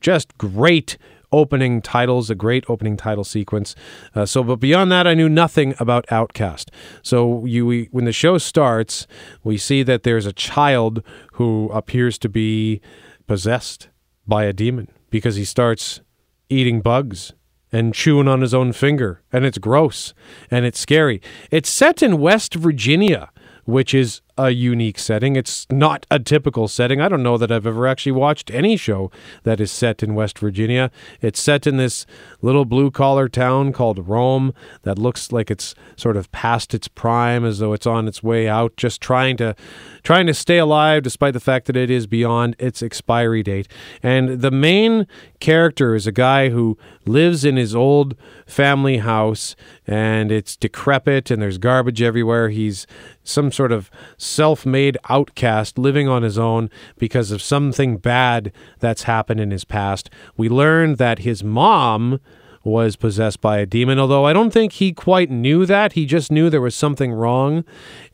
just 0.00 0.36
great 0.38 0.96
opening 1.32 1.80
titles, 1.82 2.30
a 2.30 2.34
great 2.34 2.64
opening 2.68 2.96
title 2.96 3.24
sequence. 3.24 3.74
Uh, 4.14 4.26
so, 4.26 4.42
but 4.42 4.56
beyond 4.56 4.90
that, 4.92 5.06
I 5.06 5.14
knew 5.14 5.28
nothing 5.28 5.74
about 5.78 6.10
Outcast. 6.10 6.70
So, 7.02 7.44
you 7.44 7.66
we, 7.66 7.88
when 7.90 8.04
the 8.04 8.12
show 8.12 8.38
starts, 8.38 9.06
we 9.44 9.56
see 9.56 9.82
that 9.82 10.02
there's 10.02 10.26
a 10.26 10.32
child 10.32 11.02
who 11.34 11.70
appears 11.72 12.18
to 12.18 12.28
be 12.28 12.80
possessed 13.26 13.88
by 14.26 14.44
a 14.44 14.52
demon 14.52 14.88
because 15.10 15.36
he 15.36 15.44
starts 15.44 16.00
eating 16.48 16.80
bugs 16.80 17.32
and 17.72 17.94
chewing 17.94 18.28
on 18.28 18.40
his 18.40 18.52
own 18.52 18.72
finger, 18.72 19.22
and 19.32 19.44
it's 19.44 19.58
gross 19.58 20.12
and 20.50 20.64
it's 20.64 20.78
scary. 20.78 21.20
It's 21.50 21.68
set 21.68 22.02
in 22.02 22.18
West 22.18 22.54
Virginia, 22.54 23.30
which 23.64 23.94
is 23.94 24.20
a 24.38 24.50
unique 24.50 24.98
setting. 24.98 25.36
It's 25.36 25.66
not 25.70 26.06
a 26.10 26.18
typical 26.18 26.68
setting. 26.68 27.00
I 27.00 27.08
don't 27.08 27.22
know 27.22 27.38
that 27.38 27.50
I've 27.50 27.66
ever 27.66 27.86
actually 27.86 28.12
watched 28.12 28.50
any 28.50 28.76
show 28.76 29.10
that 29.42 29.60
is 29.60 29.70
set 29.70 30.02
in 30.02 30.14
West 30.14 30.38
Virginia. 30.38 30.90
It's 31.20 31.40
set 31.40 31.66
in 31.66 31.76
this 31.76 32.06
little 32.42 32.64
blue 32.64 32.90
collar 32.90 33.28
town 33.28 33.72
called 33.72 34.08
Rome 34.08 34.54
that 34.82 34.98
looks 34.98 35.32
like 35.32 35.50
it's 35.50 35.74
sort 35.96 36.16
of 36.16 36.30
past 36.32 36.74
its 36.74 36.88
prime 36.88 37.44
as 37.44 37.58
though 37.58 37.72
it's 37.72 37.86
on 37.86 38.08
its 38.08 38.22
way 38.22 38.48
out 38.48 38.76
just 38.76 39.00
trying 39.00 39.36
to 39.38 39.54
trying 40.02 40.26
to 40.26 40.34
stay 40.34 40.58
alive 40.58 41.02
despite 41.02 41.34
the 41.34 41.40
fact 41.40 41.66
that 41.66 41.76
it 41.76 41.90
is 41.90 42.06
beyond 42.06 42.56
its 42.58 42.82
expiry 42.82 43.42
date. 43.42 43.68
And 44.02 44.40
the 44.40 44.50
main 44.50 45.06
character 45.40 45.94
is 45.94 46.06
a 46.06 46.12
guy 46.12 46.50
who 46.50 46.78
lives 47.06 47.44
in 47.44 47.56
his 47.56 47.74
old 47.74 48.16
family 48.46 48.98
house 48.98 49.56
and 49.86 50.30
it's 50.30 50.56
decrepit 50.56 51.30
and 51.30 51.42
there's 51.42 51.58
garbage 51.58 52.02
everywhere. 52.02 52.48
He's 52.48 52.86
some 53.22 53.52
sort 53.52 53.72
of 53.72 53.90
self 54.20 54.66
made 54.66 54.98
outcast 55.08 55.78
living 55.78 56.08
on 56.08 56.22
his 56.22 56.38
own 56.38 56.70
because 56.98 57.30
of 57.30 57.42
something 57.42 57.96
bad 57.96 58.52
that's 58.78 59.04
happened 59.04 59.40
in 59.40 59.50
his 59.50 59.64
past. 59.64 60.10
We 60.36 60.48
learn 60.48 60.96
that 60.96 61.20
his 61.20 61.42
mom 61.42 62.20
was 62.62 62.96
possessed 62.96 63.40
by 63.40 63.58
a 63.58 63.66
demon, 63.66 63.98
although 63.98 64.26
I 64.26 64.32
don't 64.32 64.52
think 64.52 64.72
he 64.72 64.92
quite 64.92 65.30
knew 65.30 65.64
that. 65.66 65.94
He 65.94 66.04
just 66.04 66.30
knew 66.30 66.50
there 66.50 66.60
was 66.60 66.74
something 66.74 67.12
wrong. 67.12 67.64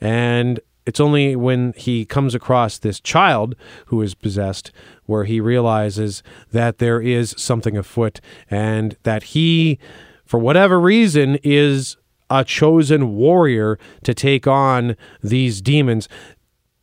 And 0.01 0.61
it's 0.87 1.01
only 1.01 1.35
when 1.35 1.75
he 1.77 2.05
comes 2.05 2.35
across 2.35 2.79
this 2.79 3.01
child 3.01 3.57
who 3.87 4.01
is 4.03 4.14
possessed 4.14 4.71
where 5.07 5.25
he 5.25 5.40
realizes 5.40 6.23
that 6.53 6.79
there 6.79 7.01
is 7.01 7.35
something 7.37 7.77
afoot 7.77 8.21
and 8.49 8.97
that 9.03 9.25
he, 9.25 9.81
for 10.25 10.38
whatever 10.38 10.79
reason, 10.79 11.38
is 11.42 11.97
a 12.31 12.45
chosen 12.45 13.15
warrior 13.17 13.79
to 14.05 14.15
take 14.15 14.47
on 14.47 14.97
these 15.23 15.61
demons. 15.61 16.09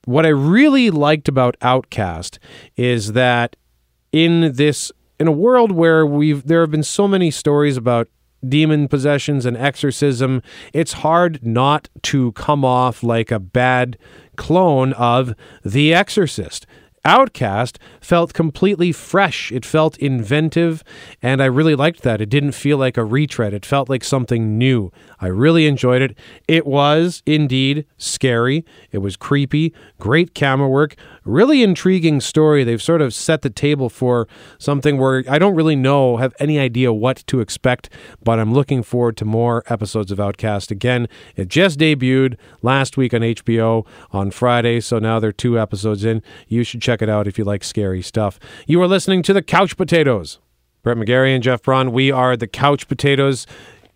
What 0.05 0.25
I 0.25 0.29
really 0.29 0.89
liked 0.89 1.27
about 1.27 1.55
Outcast 1.61 2.39
is 2.75 3.13
that 3.13 3.55
in 4.11 4.53
this 4.53 4.91
in 5.19 5.27
a 5.27 5.31
world 5.31 5.71
where 5.71 6.05
we've 6.05 6.45
there 6.45 6.61
have 6.61 6.71
been 6.71 6.83
so 6.83 7.07
many 7.07 7.31
stories 7.31 7.77
about 7.77 8.09
demon 8.47 8.87
possessions 8.87 9.45
and 9.45 9.55
exorcism, 9.55 10.41
it's 10.73 10.93
hard 10.93 11.45
not 11.45 11.89
to 12.03 12.33
come 12.33 12.65
off 12.65 13.03
like 13.03 13.31
a 13.31 13.39
bad 13.39 13.97
clone 14.35 14.93
of 14.93 15.33
The 15.63 15.93
Exorcist. 15.93 16.65
Outcast 17.05 17.79
felt 17.99 18.33
completely 18.33 18.93
fresh. 18.93 19.51
It 19.51 19.65
felt 19.65 19.97
inventive, 19.97 20.85
and 21.21 21.41
I 21.41 21.45
really 21.45 21.75
liked 21.75 22.01
that. 22.03 22.21
It 22.21 22.29
didn't 22.29 22.53
feel 22.53 22.77
like 22.77 22.95
a 22.95 23.03
retread, 23.03 23.53
it 23.53 23.65
felt 23.65 23.89
like 23.89 24.05
something 24.05 24.57
new. 24.57 24.89
I 25.19 25.27
really 25.27 25.67
enjoyed 25.67 26.01
it. 26.01 26.17
It 26.47 26.65
was 26.65 27.21
indeed 27.25 27.85
scary, 27.97 28.63
it 28.91 28.99
was 28.99 29.17
creepy, 29.17 29.73
great 29.99 30.33
camera 30.33 30.69
work, 30.69 30.95
really 31.25 31.63
intriguing 31.63 32.21
story. 32.21 32.63
They've 32.63 32.81
sort 32.81 33.01
of 33.01 33.13
set 33.13 33.41
the 33.41 33.49
table 33.49 33.89
for 33.89 34.27
something 34.57 34.97
where 34.97 35.23
I 35.29 35.39
don't 35.39 35.55
really 35.55 35.75
know, 35.75 36.17
have 36.17 36.33
any 36.39 36.59
idea 36.59 36.91
what 36.93 37.23
to 37.27 37.39
expect, 37.39 37.89
but 38.23 38.39
I'm 38.39 38.53
looking 38.53 38.83
forward 38.83 39.17
to 39.17 39.25
more 39.25 39.63
episodes 39.67 40.11
of 40.11 40.19
Outcast. 40.19 40.71
Again, 40.71 41.07
it 41.35 41.47
just 41.47 41.79
debuted 41.79 42.37
last 42.61 42.97
week 42.97 43.13
on 43.13 43.21
HBO 43.21 43.85
on 44.11 44.31
Friday, 44.31 44.79
so 44.79 44.99
now 44.99 45.19
they're 45.19 45.31
two 45.31 45.59
episodes 45.59 46.03
in. 46.03 46.21
You 46.47 46.63
should 46.63 46.81
check 46.81 47.01
it 47.01 47.09
out 47.09 47.27
if 47.27 47.37
you 47.37 47.43
like 47.43 47.63
scary 47.63 48.01
stuff. 48.01 48.39
You 48.67 48.81
are 48.81 48.87
listening 48.87 49.23
to 49.23 49.33
the 49.33 49.41
Couch 49.41 49.77
Potatoes. 49.77 50.39
Brett 50.83 50.97
McGarry 50.97 51.33
and 51.33 51.41
Jeff 51.41 51.61
Braun, 51.61 51.93
we 51.93 52.11
are 52.11 52.35
the 52.35 52.47
Couch 52.47 52.87
Potatoes. 52.89 53.47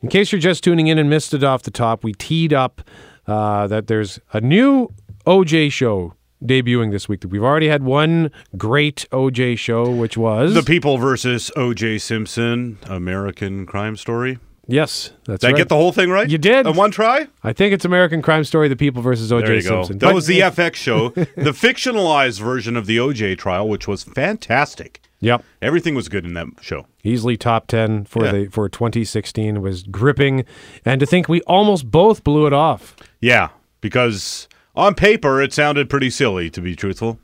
In 0.02 0.10
case 0.10 0.32
you're 0.32 0.40
just 0.40 0.64
tuning 0.64 0.88
in 0.88 0.98
and 0.98 1.10
missed 1.10 1.34
it 1.34 1.44
off 1.44 1.64
the 1.64 1.72
top, 1.72 2.04
we 2.04 2.14
teed 2.14 2.54
up 2.54 2.82
uh, 3.26 3.68
that 3.68 3.88
there's 3.88 4.20
a 4.32 4.40
new 4.40 4.94
OJ 5.26 5.72
show 5.72 6.14
debuting 6.44 6.92
this 6.92 7.08
week. 7.10 7.24
We've 7.28 7.44
already 7.44 7.68
had 7.68 7.84
one 7.84 8.32
great 8.58 9.06
OJ 9.12 9.58
show, 9.58 9.90
which 9.92 10.18
was 10.18 10.54
The 10.54 10.64
People 10.64 10.98
versus 10.98 11.52
OJ 11.56 12.00
Simpson, 12.02 12.78
American 12.88 13.66
Crime 13.66 13.96
Story. 13.96 14.40
Yes, 14.70 15.12
that's 15.26 15.40
Did 15.42 15.48
right. 15.48 15.56
I 15.56 15.58
get 15.58 15.70
the 15.70 15.76
whole 15.76 15.94
thing 15.94 16.10
right? 16.10 16.30
You 16.30 16.38
did. 16.38 16.68
In 16.68 16.76
one 16.76 16.92
try? 16.92 17.28
I 17.42 17.54
think 17.54 17.74
it's 17.74 17.86
American 17.86 18.22
Crime 18.22 18.44
Story: 18.44 18.68
The 18.68 18.76
People 18.76 19.02
versus 19.02 19.32
O.J. 19.32 19.56
You 19.56 19.62
go. 19.62 19.70
Simpson. 19.84 19.98
That 20.00 20.08
But 20.08 20.16
was 20.16 20.28
the 20.28 20.42
FX 20.42 20.76
show, 20.76 21.10
the 21.10 21.54
fictionalized 21.54 22.42
version 22.42 22.76
of 22.76 22.86
the 22.86 22.98
OJ 22.98 23.38
trial, 23.38 23.70
which 23.70 23.88
was 23.88 24.04
fantastic. 24.04 25.02
Yep. 25.22 25.44
Everything 25.62 25.96
was 25.96 26.10
good 26.10 26.26
in 26.26 26.34
that 26.36 26.48
show. 26.62 26.86
easily 27.04 27.38
top 27.38 27.68
ten 27.68 28.04
for 28.04 28.26
Yeah. 28.26 28.32
the 28.34 28.46
for 28.48 28.68
2016 28.68 29.62
was 29.62 29.84
gripping, 29.84 30.44
and 30.84 31.00
to 31.00 31.06
think 31.06 31.30
we 31.30 31.40
almost 31.44 31.90
both 31.90 32.26
blew 32.26 32.46
it 32.46 32.52
off. 32.54 32.94
Yeah, 33.22 33.48
because 33.80 34.50
on 34.78 34.96
paper 34.96 35.42
it 35.42 35.52
sounded 35.52 35.90
pretty 35.90 36.10
silly, 36.10 36.50
to 36.52 36.62
be 36.62 36.76
truthful, 36.76 37.20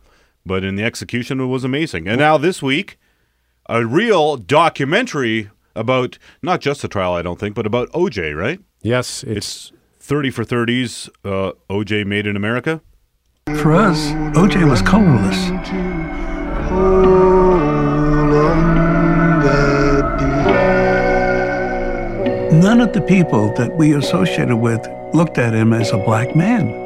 but 0.45 0.65
in 0.65 0.75
the 0.75 0.83
execution 0.83 1.39
it 1.39 1.45
was 1.45 1.63
amazing. 1.63 2.07
And 2.07 2.19
now 2.19 2.37
this 2.37 2.61
week, 2.61 2.97
a 3.69 3.85
real 3.85 4.35
documentary 4.35 5.49
about 5.75 6.17
not 6.41 6.59
just 6.59 6.81
the 6.81 6.89
trial, 6.89 7.13
I 7.13 7.21
don't 7.21 7.39
think, 7.39 7.55
but 7.55 7.65
about 7.65 7.89
OJ, 7.93 8.37
right? 8.37 8.59
Yes, 8.81 9.23
it's, 9.23 9.71
30 10.03 10.31
for 10.31 10.43
30s. 10.43 11.09
Uh, 11.23 11.53
OJ 11.69 12.05
made 12.05 12.27
in 12.27 12.35
America. 12.35 12.81
For 13.61 13.71
us, 13.71 13.97
OJ 14.35 14.69
was 14.69 14.81
colorless. 14.81 15.49
None 22.51 22.81
of 22.81 22.91
the 22.91 23.01
people 23.01 23.53
that 23.53 23.73
we 23.77 23.93
associated 23.93 24.57
with 24.57 24.85
looked 25.13 25.37
at 25.37 25.53
him 25.53 25.71
as 25.71 25.91
a 25.91 25.97
black 25.97 26.35
man. 26.35 26.82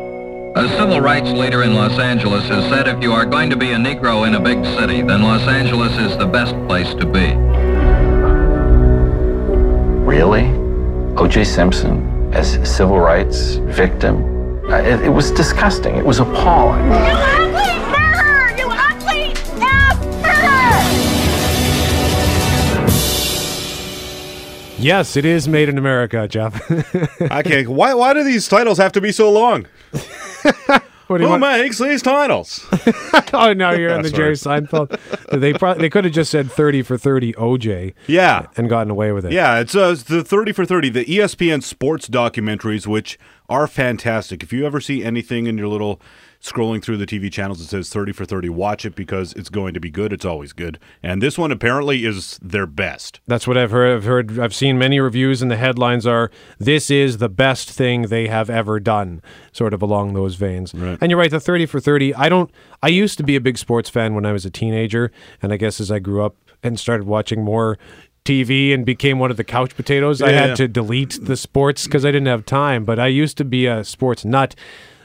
A 0.57 0.67
civil 0.69 0.99
rights 0.99 1.29
leader 1.29 1.61
in 1.61 1.75
Los 1.75 1.99
Angeles 1.99 2.47
has 2.47 2.67
said 2.71 2.87
if 2.87 2.99
you 3.03 3.13
are 3.13 3.27
going 3.27 3.51
to 3.51 3.55
be 3.55 3.73
a 3.73 3.75
Negro 3.75 4.25
in 4.25 4.33
a 4.33 4.39
big 4.39 4.65
city, 4.65 5.03
then 5.03 5.21
Los 5.21 5.47
Angeles 5.47 5.95
is 5.99 6.17
the 6.17 6.25
best 6.25 6.55
place 6.67 6.95
to 6.95 7.05
be. 7.05 7.35
Really? 10.03 10.47
O.J. 11.15 11.43
Simpson 11.43 12.33
as 12.33 12.55
a 12.55 12.65
civil 12.65 12.99
rights 12.99 13.57
victim? 13.65 14.15
Uh, 14.65 14.77
it, 14.77 15.03
it 15.03 15.09
was 15.09 15.29
disgusting. 15.29 15.95
It 15.95 16.03
was 16.03 16.17
appalling. 16.17 16.87
You 16.87 18.65
are 18.65 18.73
athlete. 18.73 19.37
Yes, 24.79 25.15
it 25.15 25.25
is 25.25 25.47
made 25.47 25.69
in 25.69 25.77
America, 25.77 26.27
Jeff. 26.27 26.71
okay, 27.21 27.67
why 27.67 27.93
why 27.93 28.13
do 28.13 28.23
these 28.23 28.47
titles 28.47 28.79
have 28.79 28.91
to 28.93 29.01
be 29.01 29.11
so 29.11 29.31
long? 29.31 29.67
What 31.07 31.19
do 31.19 31.23
you 31.23 31.29
Who 31.29 31.39
want- 31.39 31.62
makes 31.62 31.77
these 31.79 32.01
titles? 32.01 32.65
oh, 33.33 33.53
no, 33.53 33.71
you're 33.71 33.93
on 33.93 34.01
the. 34.01 34.10
Jerry 34.10 34.33
Seinfeld. 34.33 34.99
They 35.31 35.53
probably 35.53 35.83
they 35.83 35.89
could 35.89 36.03
have 36.03 36.13
just 36.13 36.29
said 36.29 36.51
30 36.51 36.81
for 36.81 36.97
30 36.97 37.31
OJ. 37.33 37.93
Yeah. 38.07 38.47
and 38.57 38.67
gotten 38.69 38.91
away 38.91 39.13
with 39.13 39.25
it. 39.25 39.31
Yeah, 39.31 39.60
it's 39.60 39.73
uh, 39.73 39.95
the 40.05 40.21
30 40.21 40.51
for 40.51 40.65
30, 40.65 40.89
the 40.89 41.05
ESPN 41.05 41.63
sports 41.63 42.10
documentaries, 42.10 42.88
which 42.88 43.17
are 43.47 43.67
fantastic. 43.67 44.43
If 44.43 44.51
you 44.51 44.65
ever 44.65 44.81
see 44.81 45.01
anything 45.01 45.47
in 45.47 45.57
your 45.57 45.69
little 45.69 46.01
scrolling 46.41 46.82
through 46.82 46.97
the 46.97 47.06
TV 47.06 47.32
channels, 47.32 47.62
it 47.62 47.65
says 47.65 47.89
30 47.89 48.13
for 48.13 48.26
30. 48.26 48.50
Watch 48.50 48.86
it 48.86 48.95
because 48.95 49.34
it's 49.34 49.50
going 49.50 49.73
to 49.73 49.80
be 49.80 49.89
good. 49.89 50.13
It's 50.13 50.26
always 50.26 50.54
good. 50.54 50.80
And 51.04 51.21
this 51.21 51.38
one 51.38 51.52
apparently 51.52 52.06
is 52.06 52.39
their 52.41 52.65
best. 52.65 53.19
That's 53.28 53.47
what 53.47 53.58
I've 53.58 53.71
heard. 53.71 53.97
I've 53.97 54.04
heard. 54.06 54.39
I've 54.39 54.56
seen 54.56 54.78
many 54.78 55.00
reviews, 55.00 55.41
and 55.41 55.50
the 55.50 55.58
headlines 55.58 56.06
are, 56.06 56.32
"This 56.58 56.89
is 56.89 57.17
the 57.17 57.30
best 57.30 57.69
thing 57.69 58.04
they 58.04 58.28
have 58.28 58.50
ever 58.50 58.80
done," 58.80 59.21
sort 59.52 59.73
of 59.73 59.82
along 59.82 60.13
those 60.13 60.36
veins. 60.36 60.73
Right. 60.73 60.97
And 61.02 61.10
you're 61.12 61.19
right. 61.19 61.32
The 61.32 61.39
thirty 61.39 61.65
for 61.65 61.80
thirty. 61.80 62.13
I 62.13 62.30
don't. 62.30 62.52
I 62.82 62.89
used 62.89 63.17
to 63.17 63.23
be 63.23 63.36
a 63.36 63.41
big 63.41 63.58
sports 63.58 63.89
fan 63.89 64.13
when 64.15 64.26
I 64.26 64.32
was 64.32 64.45
a 64.45 64.50
teenager, 64.50 65.12
and 65.41 65.52
I 65.52 65.58
guess 65.58 65.80
as 65.80 65.91
I 65.91 66.00
grew 66.00 66.23
up 66.23 66.36
and 66.63 66.80
started 66.80 67.08
watching 67.08 67.43
more 67.43 67.78
TV 68.28 68.73
and 68.73 68.86
became 68.86 69.19
one 69.19 69.32
of 69.32 69.38
the 69.38 69.43
couch 69.43 69.76
potatoes, 69.76 70.21
I 70.21 70.32
had 70.32 70.50
yeah. 70.50 70.56
to 70.56 70.67
delete 70.67 71.17
the 71.21 71.38
sports 71.38 71.86
because 71.86 72.06
I 72.06 72.12
didn't 72.12 72.28
have 72.28 72.45
time. 72.45 72.84
But 72.84 73.00
I 73.00 73.08
used 73.08 73.38
to 73.38 73.45
be 73.45 73.65
a 73.65 73.84
sports 73.84 74.26
nut. 74.26 74.54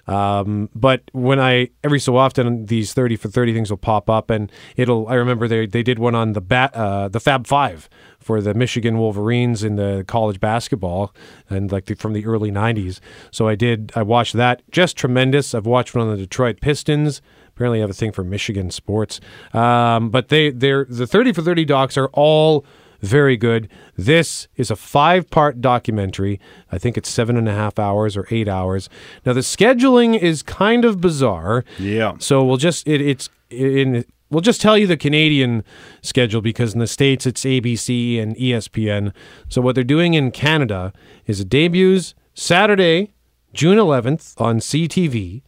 Um, 0.06 0.68
but 0.74 1.02
when 1.12 1.38
I 1.38 1.70
every 1.84 2.00
so 2.00 2.16
often 2.16 2.66
these 2.66 2.92
thirty 2.92 3.16
for 3.16 3.28
thirty 3.28 3.52
things 3.52 3.70
will 3.70 3.76
pop 3.76 4.10
up, 4.10 4.30
and 4.30 4.50
it'll. 4.76 5.06
I 5.08 5.14
remember 5.14 5.46
they 5.46 5.66
they 5.66 5.82
did 5.82 5.98
one 5.98 6.14
on 6.14 6.32
the 6.32 6.40
bat 6.40 6.74
uh, 6.74 7.08
the 7.08 7.20
Fab 7.20 7.46
Five 7.46 7.88
for 8.18 8.40
the 8.40 8.54
Michigan 8.54 8.98
Wolverines 8.98 9.62
in 9.62 9.76
the 9.76 10.04
college 10.06 10.40
basketball, 10.40 11.14
and 11.48 11.70
like 11.70 11.86
the, 11.86 11.94
from 11.94 12.12
the 12.14 12.26
early 12.26 12.50
'90s. 12.50 12.98
So 13.30 13.46
I 13.46 13.54
did. 13.54 13.92
I 13.94 14.02
watched 14.02 14.34
that. 14.34 14.62
Just 14.70 14.96
tremendous. 14.96 15.54
I've 15.54 15.66
watched 15.66 15.94
one 15.94 16.06
on 16.08 16.10
the 16.10 16.20
Detroit 16.20 16.60
Pistons. 16.60 17.22
Apparently, 17.48 17.78
I 17.78 17.82
have 17.82 17.90
a 17.90 17.94
thing 17.94 18.12
for 18.12 18.24
Michigan 18.24 18.70
sports. 18.70 19.20
Um, 19.52 20.10
but 20.10 20.28
they 20.28 20.50
they're 20.50 20.84
the 20.84 21.06
thirty 21.06 21.32
for 21.32 21.42
thirty 21.42 21.64
docs 21.64 21.96
are 21.96 22.08
all 22.12 22.64
very 23.02 23.36
good. 23.36 23.68
This 23.96 24.48
is 24.56 24.70
a 24.70 24.76
five 24.76 25.28
part 25.28 25.60
documentary. 25.60 26.40
I 26.70 26.78
think 26.78 26.96
it's 26.96 27.08
seven 27.08 27.36
and 27.36 27.48
a 27.48 27.52
half 27.52 27.78
hours 27.78 28.16
or 28.16 28.26
eight 28.30 28.48
hours. 28.48 28.88
Now, 29.26 29.32
the 29.32 29.40
scheduling 29.40 30.18
is 30.18 30.42
kind 30.42 30.84
of 30.84 31.00
bizarre. 31.00 31.64
Yeah. 31.78 32.14
So 32.18 32.44
we'll 32.44 32.56
just, 32.56 32.86
it, 32.86 33.00
it's 33.00 33.28
in, 33.50 34.04
we'll 34.30 34.40
just 34.40 34.60
tell 34.60 34.78
you 34.78 34.86
the 34.86 34.96
Canadian 34.96 35.64
schedule 36.00 36.40
because 36.40 36.72
in 36.72 36.80
the 36.80 36.86
States 36.86 37.26
it's 37.26 37.42
ABC 37.44 38.22
and 38.22 38.36
ESPN. 38.36 39.12
So 39.48 39.60
what 39.60 39.74
they're 39.74 39.84
doing 39.84 40.14
in 40.14 40.30
Canada 40.30 40.92
is 41.26 41.40
it 41.40 41.48
debuts 41.48 42.14
Saturday, 42.34 43.12
June 43.52 43.78
11th 43.78 44.40
on 44.40 44.60
CTV. 44.60 45.42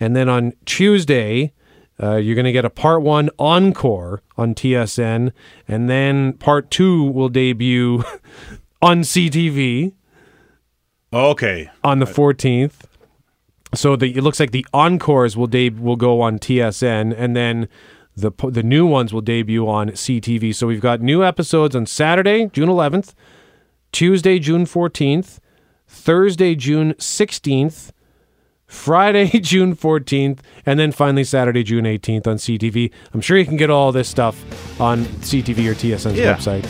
And 0.00 0.14
then 0.14 0.28
on 0.28 0.52
Tuesday, 0.64 1.52
uh, 2.02 2.16
you're 2.16 2.34
going 2.34 2.44
to 2.44 2.52
get 2.52 2.64
a 2.64 2.70
part 2.70 3.02
one 3.02 3.30
encore 3.38 4.22
on 4.36 4.54
TSN, 4.54 5.32
and 5.68 5.88
then 5.88 6.32
part 6.34 6.70
two 6.70 7.04
will 7.04 7.28
debut 7.28 8.02
on 8.82 9.00
CTV 9.02 9.92
Okay. 11.12 11.70
on 11.84 12.00
the 12.00 12.06
14th. 12.06 12.82
So 13.74 13.96
the, 13.96 14.16
it 14.16 14.22
looks 14.22 14.38
like 14.40 14.50
the 14.52 14.66
encores 14.72 15.36
will 15.36 15.46
deb- 15.46 15.78
will 15.80 15.96
go 15.96 16.20
on 16.20 16.38
TSN, 16.38 17.14
and 17.16 17.34
then 17.36 17.68
the 18.16 18.30
the 18.48 18.62
new 18.62 18.86
ones 18.86 19.12
will 19.12 19.20
debut 19.20 19.68
on 19.68 19.90
CTV. 19.90 20.54
So 20.54 20.68
we've 20.68 20.80
got 20.80 21.00
new 21.00 21.24
episodes 21.24 21.74
on 21.74 21.86
Saturday, 21.86 22.46
June 22.52 22.68
11th, 22.68 23.14
Tuesday, 23.90 24.38
June 24.38 24.64
14th, 24.64 25.38
Thursday, 25.88 26.54
June 26.54 26.94
16th, 26.94 27.90
Friday, 28.74 29.26
June 29.40 29.74
14th, 29.76 30.40
and 30.66 30.78
then 30.78 30.92
finally 30.92 31.24
Saturday, 31.24 31.62
June 31.62 31.84
18th 31.84 32.26
on 32.26 32.36
CTV. 32.36 32.90
I'm 33.14 33.20
sure 33.20 33.38
you 33.38 33.46
can 33.46 33.56
get 33.56 33.70
all 33.70 33.92
this 33.92 34.08
stuff 34.08 34.36
on 34.80 35.04
CTV 35.04 35.66
or 35.70 35.74
TSN's 35.74 36.18
Yeah. 36.18 36.34
website. 36.34 36.66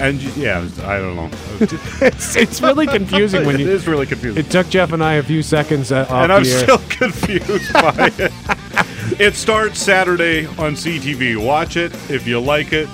And 0.00 0.20
yeah, 0.36 0.66
I 0.84 0.96
don't 0.98 1.14
know. 1.14 1.30
it's, 2.00 2.34
it's 2.34 2.60
really 2.62 2.86
confusing 2.98 3.44
when 3.46 3.58
you. 3.60 3.68
It 3.68 3.72
is 3.74 3.86
really 3.86 4.06
confusing. 4.06 4.42
It 4.44 4.50
took 4.50 4.68
Jeff 4.70 4.92
and 4.92 5.04
I 5.04 5.14
a 5.14 5.22
few 5.22 5.42
seconds 5.42 5.92
uh, 5.92 6.06
off 6.08 6.10
and 6.10 6.32
I'm 6.32 6.42
the 6.42 6.50
air. 6.50 6.58
still 6.62 6.78
confused 6.88 7.72
by 7.74 8.10
it. 8.18 9.20
It 9.20 9.34
starts 9.34 9.78
Saturday 9.78 10.46
on 10.46 10.72
CTV. 10.74 11.36
Watch 11.44 11.76
it 11.76 11.92
if 12.10 12.26
you 12.26 12.40
like 12.40 12.72
it. 12.72 12.88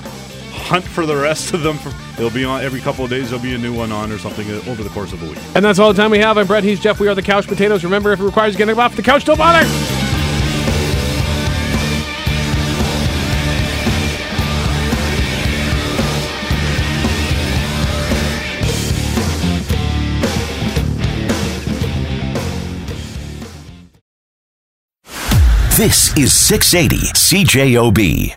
Hunt 0.53 0.85
for 0.85 1.07
the 1.07 1.15
rest 1.17 1.55
of 1.55 1.63
them. 1.63 1.79
It'll 2.19 2.31
be 2.31 2.45
on 2.45 2.63
every 2.63 2.81
couple 2.81 3.05
of 3.05 3.11
days. 3.11 3.31
There'll 3.31 3.43
be 3.43 3.55
a 3.55 3.59
new 3.59 3.75
one 3.75 3.93
on 3.93 4.11
or 4.11 4.19
something 4.19 4.51
uh, 4.51 4.71
over 4.71 4.83
the 4.83 4.89
course 4.91 5.13
of 5.13 5.23
a 5.23 5.27
week. 5.27 5.39
And 5.55 5.65
that's 5.65 5.79
all 5.79 5.93
the 5.93 6.01
time 6.01 6.11
we 6.11 6.19
have. 6.19 6.39
I'm 6.39 6.47
Brett. 6.47 6.65
He's 6.65 6.81
Jeff. 6.81 6.99
We 6.99 7.09
are 7.09 7.15
the 7.15 7.23
Couch 7.23 7.47
Potatoes. 7.47 7.85
Remember, 7.85 8.13
if 8.13 8.21
it 8.21 8.25
requires 8.25 8.57
getting 8.57 8.79
off 8.79 8.97
the 8.97 9.03
couch, 9.03 9.25
don't 9.25 9.39
bother. 9.39 9.67
This 25.77 26.17
is 26.17 26.33
680 26.33 27.13
CJOB. 27.13 28.37